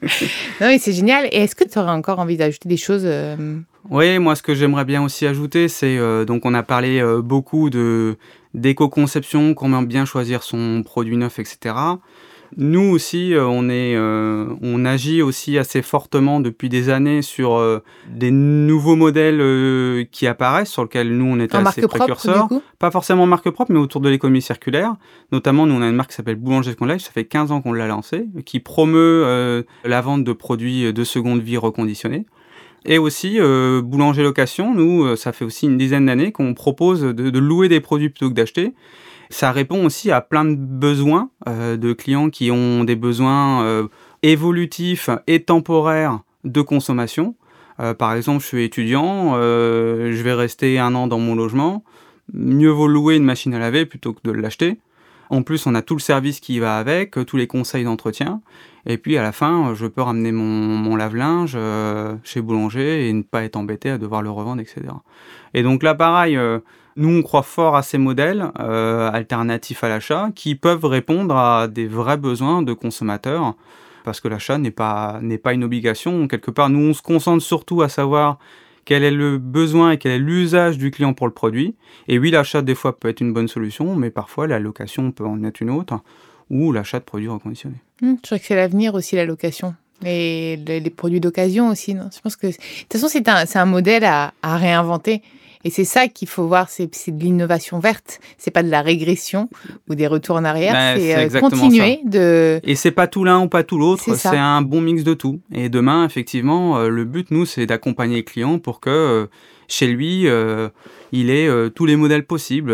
non 0.61 0.67
mais 0.67 0.77
c'est 0.77 0.93
génial. 0.93 1.27
Et 1.31 1.37
est-ce 1.37 1.55
que 1.55 1.63
tu 1.63 1.79
aurais 1.79 1.91
encore 1.91 2.19
envie 2.19 2.35
d'ajouter 2.35 2.67
des 2.67 2.77
choses 2.77 3.03
euh, 3.05 3.57
Oui, 3.89 4.19
moi 4.19 4.35
ce 4.35 4.43
que 4.43 4.53
j'aimerais 4.53 4.85
bien 4.85 5.01
aussi 5.01 5.25
ajouter, 5.25 5.69
c'est 5.69 5.97
euh, 5.97 6.25
donc 6.25 6.45
on 6.45 6.53
a 6.53 6.63
parlé 6.63 7.01
beaucoup 7.23 7.69
de 7.69 8.17
d'éco-conception, 8.53 9.53
comment 9.53 9.81
bien 9.81 10.03
choisir 10.03 10.43
son 10.43 10.83
produit 10.83 11.15
neuf, 11.15 11.39
etc. 11.39 11.75
Nous 12.57 12.91
aussi, 12.91 13.33
euh, 13.33 13.45
on, 13.45 13.69
est, 13.69 13.95
euh, 13.95 14.45
on 14.61 14.83
agit 14.83 15.21
aussi 15.21 15.57
assez 15.57 15.81
fortement 15.81 16.41
depuis 16.41 16.67
des 16.67 16.89
années 16.89 17.21
sur 17.21 17.55
euh, 17.55 17.79
des 18.09 18.31
nouveaux 18.31 18.95
modèles 18.95 20.07
qui 20.11 20.27
apparaissent, 20.27 20.69
sur 20.69 20.83
lesquels 20.83 21.15
nous, 21.15 21.25
on 21.25 21.39
est 21.39 21.53
assez 21.55 21.87
précurseurs. 21.87 22.49
Pas 22.79 22.91
forcément 22.91 23.25
marque 23.25 23.49
propre, 23.49 23.71
mais 23.71 23.79
autour 23.79 24.01
de 24.01 24.09
l'économie 24.09 24.41
circulaire. 24.41 24.95
Notamment, 25.31 25.65
nous, 25.65 25.75
on 25.75 25.81
a 25.81 25.87
une 25.87 25.95
marque 25.95 26.09
qui 26.09 26.15
s'appelle 26.15 26.35
Boulanger 26.35 26.71
Second 26.71 26.85
Life, 26.85 27.01
ça 27.01 27.11
fait 27.11 27.25
15 27.25 27.51
ans 27.51 27.61
qu'on 27.61 27.73
l'a 27.73 27.87
lancée, 27.87 28.25
qui 28.45 28.59
promeut 28.59 29.65
la 29.85 30.01
vente 30.01 30.23
de 30.23 30.33
produits 30.33 30.91
de 30.91 31.03
seconde 31.03 31.41
vie 31.41 31.57
reconditionnés. 31.57 32.25
Et 32.85 32.97
aussi, 32.97 33.39
Boulanger 33.39 34.23
Location, 34.23 34.73
nous, 34.73 35.15
ça 35.15 35.31
fait 35.31 35.45
aussi 35.45 35.67
une 35.67 35.77
dizaine 35.77 36.07
d'années 36.07 36.31
qu'on 36.31 36.53
propose 36.53 37.01
de, 37.01 37.11
de, 37.11 37.39
louer 37.39 37.69
des 37.69 37.79
produits 37.79 38.09
plutôt 38.09 38.29
que 38.29 38.35
d'acheter. 38.35 38.73
Ça 39.31 39.53
répond 39.53 39.85
aussi 39.85 40.11
à 40.11 40.19
plein 40.19 40.43
de 40.43 40.55
besoins 40.55 41.29
euh, 41.47 41.77
de 41.77 41.93
clients 41.93 42.29
qui 42.29 42.51
ont 42.51 42.83
des 42.83 42.97
besoins 42.97 43.63
euh, 43.63 43.87
évolutifs 44.23 45.09
et 45.25 45.43
temporaires 45.43 46.19
de 46.43 46.61
consommation. 46.61 47.35
Euh, 47.79 47.93
par 47.93 48.13
exemple, 48.13 48.41
je 48.41 48.47
suis 48.47 48.63
étudiant, 48.65 49.35
je 49.35 50.21
vais 50.21 50.33
rester 50.33 50.79
un 50.79 50.93
an 50.95 51.07
dans 51.07 51.17
mon 51.17 51.33
logement. 51.33 51.83
Mieux 52.33 52.69
vaut 52.69 52.87
louer 52.87 53.15
une 53.15 53.23
machine 53.23 53.53
à 53.53 53.59
laver 53.59 53.85
plutôt 53.85 54.13
que 54.13 54.19
de 54.23 54.31
l'acheter. 54.31 54.79
En 55.29 55.43
plus, 55.43 55.65
on 55.65 55.75
a 55.75 55.81
tout 55.81 55.95
le 55.95 56.01
service 56.01 56.41
qui 56.41 56.59
va 56.59 56.77
avec, 56.77 57.17
tous 57.25 57.37
les 57.37 57.47
conseils 57.47 57.85
d'entretien. 57.85 58.41
Et 58.85 58.97
puis 58.97 59.17
à 59.17 59.21
la 59.21 59.31
fin, 59.31 59.73
je 59.75 59.85
peux 59.85 60.01
ramener 60.01 60.31
mon, 60.31 60.95
lave-linge 60.95 61.57
chez 62.23 62.41
Boulanger 62.41 63.07
et 63.07 63.13
ne 63.13 63.21
pas 63.21 63.43
être 63.43 63.55
embêté 63.55 63.89
à 63.89 63.97
devoir 63.97 64.21
le 64.21 64.29
revendre, 64.29 64.61
etc. 64.61 64.81
Et 65.53 65.63
donc 65.63 65.83
là, 65.83 65.93
pareil, 65.95 66.37
nous, 66.95 67.09
on 67.09 67.21
croit 67.21 67.43
fort 67.43 67.75
à 67.75 67.83
ces 67.83 67.97
modèles 67.97 68.51
alternatifs 68.55 69.83
à 69.83 69.89
l'achat 69.89 70.29
qui 70.35 70.55
peuvent 70.55 70.85
répondre 70.85 71.35
à 71.35 71.67
des 71.67 71.87
vrais 71.87 72.17
besoins 72.17 72.63
de 72.63 72.73
consommateurs 72.73 73.55
parce 74.03 74.19
que 74.19 74.27
l'achat 74.27 74.57
n'est 74.57 74.71
pas, 74.71 75.19
n'est 75.21 75.37
pas 75.37 75.53
une 75.53 75.63
obligation. 75.63 76.27
Quelque 76.27 76.51
part, 76.51 76.69
nous, 76.69 76.89
on 76.89 76.93
se 76.93 77.01
concentre 77.01 77.43
surtout 77.43 77.81
à 77.81 77.89
savoir 77.89 78.37
quel 78.85 79.03
est 79.03 79.11
le 79.11 79.37
besoin 79.37 79.91
et 79.91 79.97
quel 79.97 80.11
est 80.13 80.19
l'usage 80.19 80.77
du 80.77 80.91
client 80.91 81.13
pour 81.13 81.27
le 81.27 81.33
produit. 81.33 81.75
Et 82.07 82.17
oui, 82.19 82.31
l'achat, 82.31 82.61
des 82.61 82.75
fois, 82.75 82.97
peut 82.97 83.09
être 83.09 83.21
une 83.21 83.33
bonne 83.33 83.47
solution, 83.47 83.95
mais 83.95 84.09
parfois, 84.09 84.47
la 84.47 84.59
location 84.59 85.11
peut 85.11 85.25
en 85.25 85.43
être 85.43 85.61
une 85.61 85.69
autre, 85.69 85.99
ou 86.51 86.71
l'achat 86.71 86.99
de 86.99 87.05
produits 87.05 87.29
reconditionnés. 87.29 87.81
Mmh, 88.01 88.15
je 88.21 88.25
crois 88.27 88.39
que 88.39 88.45
c'est 88.45 88.55
l'avenir 88.55 88.93
aussi, 88.93 89.15
la 89.15 89.25
location. 89.25 89.73
Les, 90.03 90.57
les, 90.57 90.89
produits 90.89 91.19
d'occasion 91.19 91.69
aussi. 91.69 91.93
Non? 91.93 92.09
Je 92.13 92.19
pense 92.21 92.35
que, 92.35 92.47
de 92.47 92.53
toute 92.53 92.93
façon, 92.93 93.07
c'est 93.07 93.29
un, 93.29 93.45
un 93.53 93.65
modèle 93.65 94.03
à, 94.03 94.33
à 94.41 94.57
réinventer. 94.57 95.21
Et 95.63 95.69
c'est 95.69 95.85
ça 95.85 96.07
qu'il 96.07 96.27
faut 96.27 96.47
voir, 96.47 96.69
c'est 96.69 96.87
de 96.87 97.23
l'innovation 97.23 97.79
verte. 97.79 98.19
C'est 98.37 98.51
pas 98.51 98.63
de 98.63 98.69
la 98.69 98.81
régression 98.81 99.49
ou 99.89 99.95
des 99.95 100.07
retours 100.07 100.37
en 100.37 100.43
arrière. 100.43 100.73
Ben, 100.73 100.99
c'est 100.99 101.35
euh, 101.35 101.39
continuer 101.39 101.99
de. 102.03 102.59
Et 102.63 102.75
c'est 102.75 102.91
pas 102.91 103.07
tout 103.07 103.23
l'un 103.23 103.41
ou 103.41 103.47
pas 103.47 103.63
tout 103.63 103.77
l'autre. 103.77 104.15
C'est 104.15 104.29
un 104.29 104.61
bon 104.61 104.81
mix 104.81 105.03
de 105.03 105.13
tout. 105.13 105.39
Et 105.53 105.69
demain, 105.69 106.05
effectivement, 106.05 106.79
euh, 106.79 106.89
le 106.89 107.05
but 107.05 107.29
nous, 107.31 107.45
c'est 107.45 107.67
d'accompagner 107.67 108.17
le 108.17 108.23
client 108.23 108.57
pour 108.57 108.79
que 108.79 108.89
euh, 108.89 109.25
chez 109.67 109.87
lui, 109.87 110.27
il 111.11 111.29
ait 111.29 111.69
tous 111.69 111.85
les 111.85 111.95
modèles 111.95 112.25
possibles. 112.25 112.73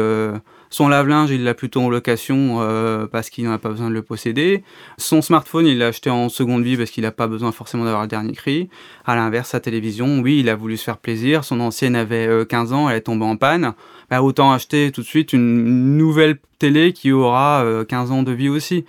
Son 0.70 0.90
lave-linge, 0.90 1.32
il 1.32 1.44
l'a 1.44 1.54
plutôt 1.54 1.82
en 1.82 1.90
location 1.90 2.58
euh, 2.60 3.08
parce 3.08 3.30
qu'il 3.30 3.46
n'a 3.46 3.58
pas 3.58 3.70
besoin 3.70 3.90
de 3.90 3.94
le 3.94 4.02
posséder. 4.02 4.64
Son 4.98 5.22
smartphone, 5.22 5.66
il 5.66 5.78
l'a 5.78 5.88
acheté 5.88 6.10
en 6.10 6.30
seconde 6.30 6.64
vie 6.64 6.76
parce 6.76 6.92
qu'il 6.92 7.04
n'a 7.04 7.12
pas 7.12 7.28
besoin 7.28 7.52
forcément 7.52 7.86
d'avoir 7.86 8.02
le 8.02 8.08
dernier 8.08 8.34
cri. 8.34 8.70
À 9.06 9.16
l'inverse, 9.16 9.50
sa 9.50 9.60
télévision, 9.60 10.20
oui, 10.20 10.40
il 10.40 10.50
a 10.50 10.56
voulu 10.56 10.76
se 10.76 10.84
faire 10.84 10.98
plaisir. 10.98 11.46
Son 11.46 11.60
ancienne 11.62 11.96
avait 11.96 12.46
15 12.48 12.72
euh, 12.72 12.76
ans, 12.76 12.90
elle 12.90 12.98
est 12.98 13.02
tombée 13.02 13.26
en 13.26 13.38
panne. 13.38 13.74
Bah, 14.10 14.22
autant 14.22 14.52
acheter 14.52 14.92
tout 14.92 15.02
de 15.02 15.08
suite 15.08 15.34
une 15.34 15.98
nouvelle 15.98 16.38
télé 16.60 16.92
qui 16.92 17.12
aura 17.12 17.64
15 17.88 18.12
euh, 18.12 18.14
ans 18.14 18.24
de 18.24 18.32
vie 18.32 18.50
aussi. 18.50 18.86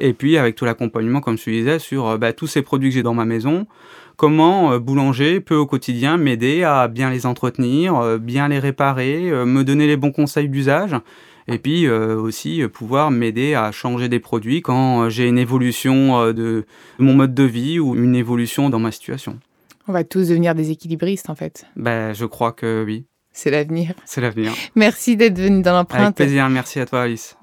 Et 0.00 0.12
puis 0.12 0.38
avec 0.38 0.54
tout 0.54 0.64
l'accompagnement, 0.64 1.20
comme 1.20 1.36
je 1.36 1.50
disais, 1.50 1.78
sur 1.78 2.18
bah, 2.18 2.32
tous 2.32 2.46
ces 2.46 2.62
produits 2.62 2.90
que 2.90 2.94
j'ai 2.94 3.02
dans 3.02 3.14
ma 3.14 3.24
maison, 3.24 3.66
comment 4.18 4.78
Boulanger 4.78 5.40
peut 5.40 5.56
au 5.56 5.64
quotidien 5.64 6.18
m'aider 6.18 6.64
à 6.64 6.88
bien 6.88 7.08
les 7.08 7.24
entretenir, 7.24 8.18
bien 8.18 8.48
les 8.48 8.58
réparer, 8.58 9.30
me 9.46 9.64
donner 9.64 9.86
les 9.86 9.96
bons 9.96 10.12
conseils 10.12 10.50
d'usage 10.50 10.94
et 11.48 11.58
puis 11.58 11.86
euh, 11.86 12.16
aussi 12.16 12.62
euh, 12.62 12.68
pouvoir 12.68 13.10
m'aider 13.10 13.54
à 13.54 13.72
changer 13.72 14.08
des 14.08 14.20
produits 14.20 14.60
quand 14.60 15.02
euh, 15.02 15.08
j'ai 15.08 15.26
une 15.26 15.38
évolution 15.38 16.32
de 16.32 16.66
mon 16.98 17.14
mode 17.14 17.34
de 17.34 17.42
vie 17.42 17.80
ou 17.80 17.96
une 17.96 18.14
évolution 18.14 18.70
dans 18.70 18.78
ma 18.78 18.92
situation. 18.92 19.40
On 19.88 19.92
va 19.92 20.04
tous 20.04 20.28
devenir 20.28 20.54
des 20.54 20.70
équilibristes 20.70 21.30
en 21.30 21.34
fait. 21.34 21.64
Ben, 21.74 22.12
je 22.12 22.26
crois 22.26 22.52
que 22.52 22.84
oui. 22.84 23.06
C'est 23.32 23.50
l'avenir. 23.50 23.94
C'est 24.04 24.20
l'avenir. 24.20 24.52
Merci 24.74 25.16
d'être 25.16 25.38
venu 25.38 25.62
dans 25.62 25.72
l'empreinte. 25.72 26.02
Avec 26.02 26.16
plaisir, 26.16 26.48
merci 26.50 26.80
à 26.80 26.86
toi 26.86 27.02
Alice. 27.02 27.36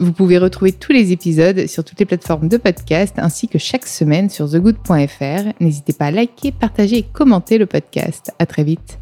Vous 0.00 0.12
pouvez 0.12 0.38
retrouver 0.38 0.72
tous 0.72 0.92
les 0.92 1.12
épisodes 1.12 1.66
sur 1.66 1.84
toutes 1.84 2.00
les 2.00 2.06
plateformes 2.06 2.48
de 2.48 2.56
podcast 2.56 3.14
ainsi 3.18 3.48
que 3.48 3.58
chaque 3.58 3.86
semaine 3.86 4.30
sur 4.30 4.50
thegood.fr. 4.50 5.52
N'hésitez 5.60 5.92
pas 5.92 6.06
à 6.06 6.10
liker, 6.10 6.52
partager 6.52 6.96
et 6.96 7.02
commenter 7.02 7.58
le 7.58 7.66
podcast. 7.66 8.32
À 8.38 8.46
très 8.46 8.64
vite. 8.64 8.99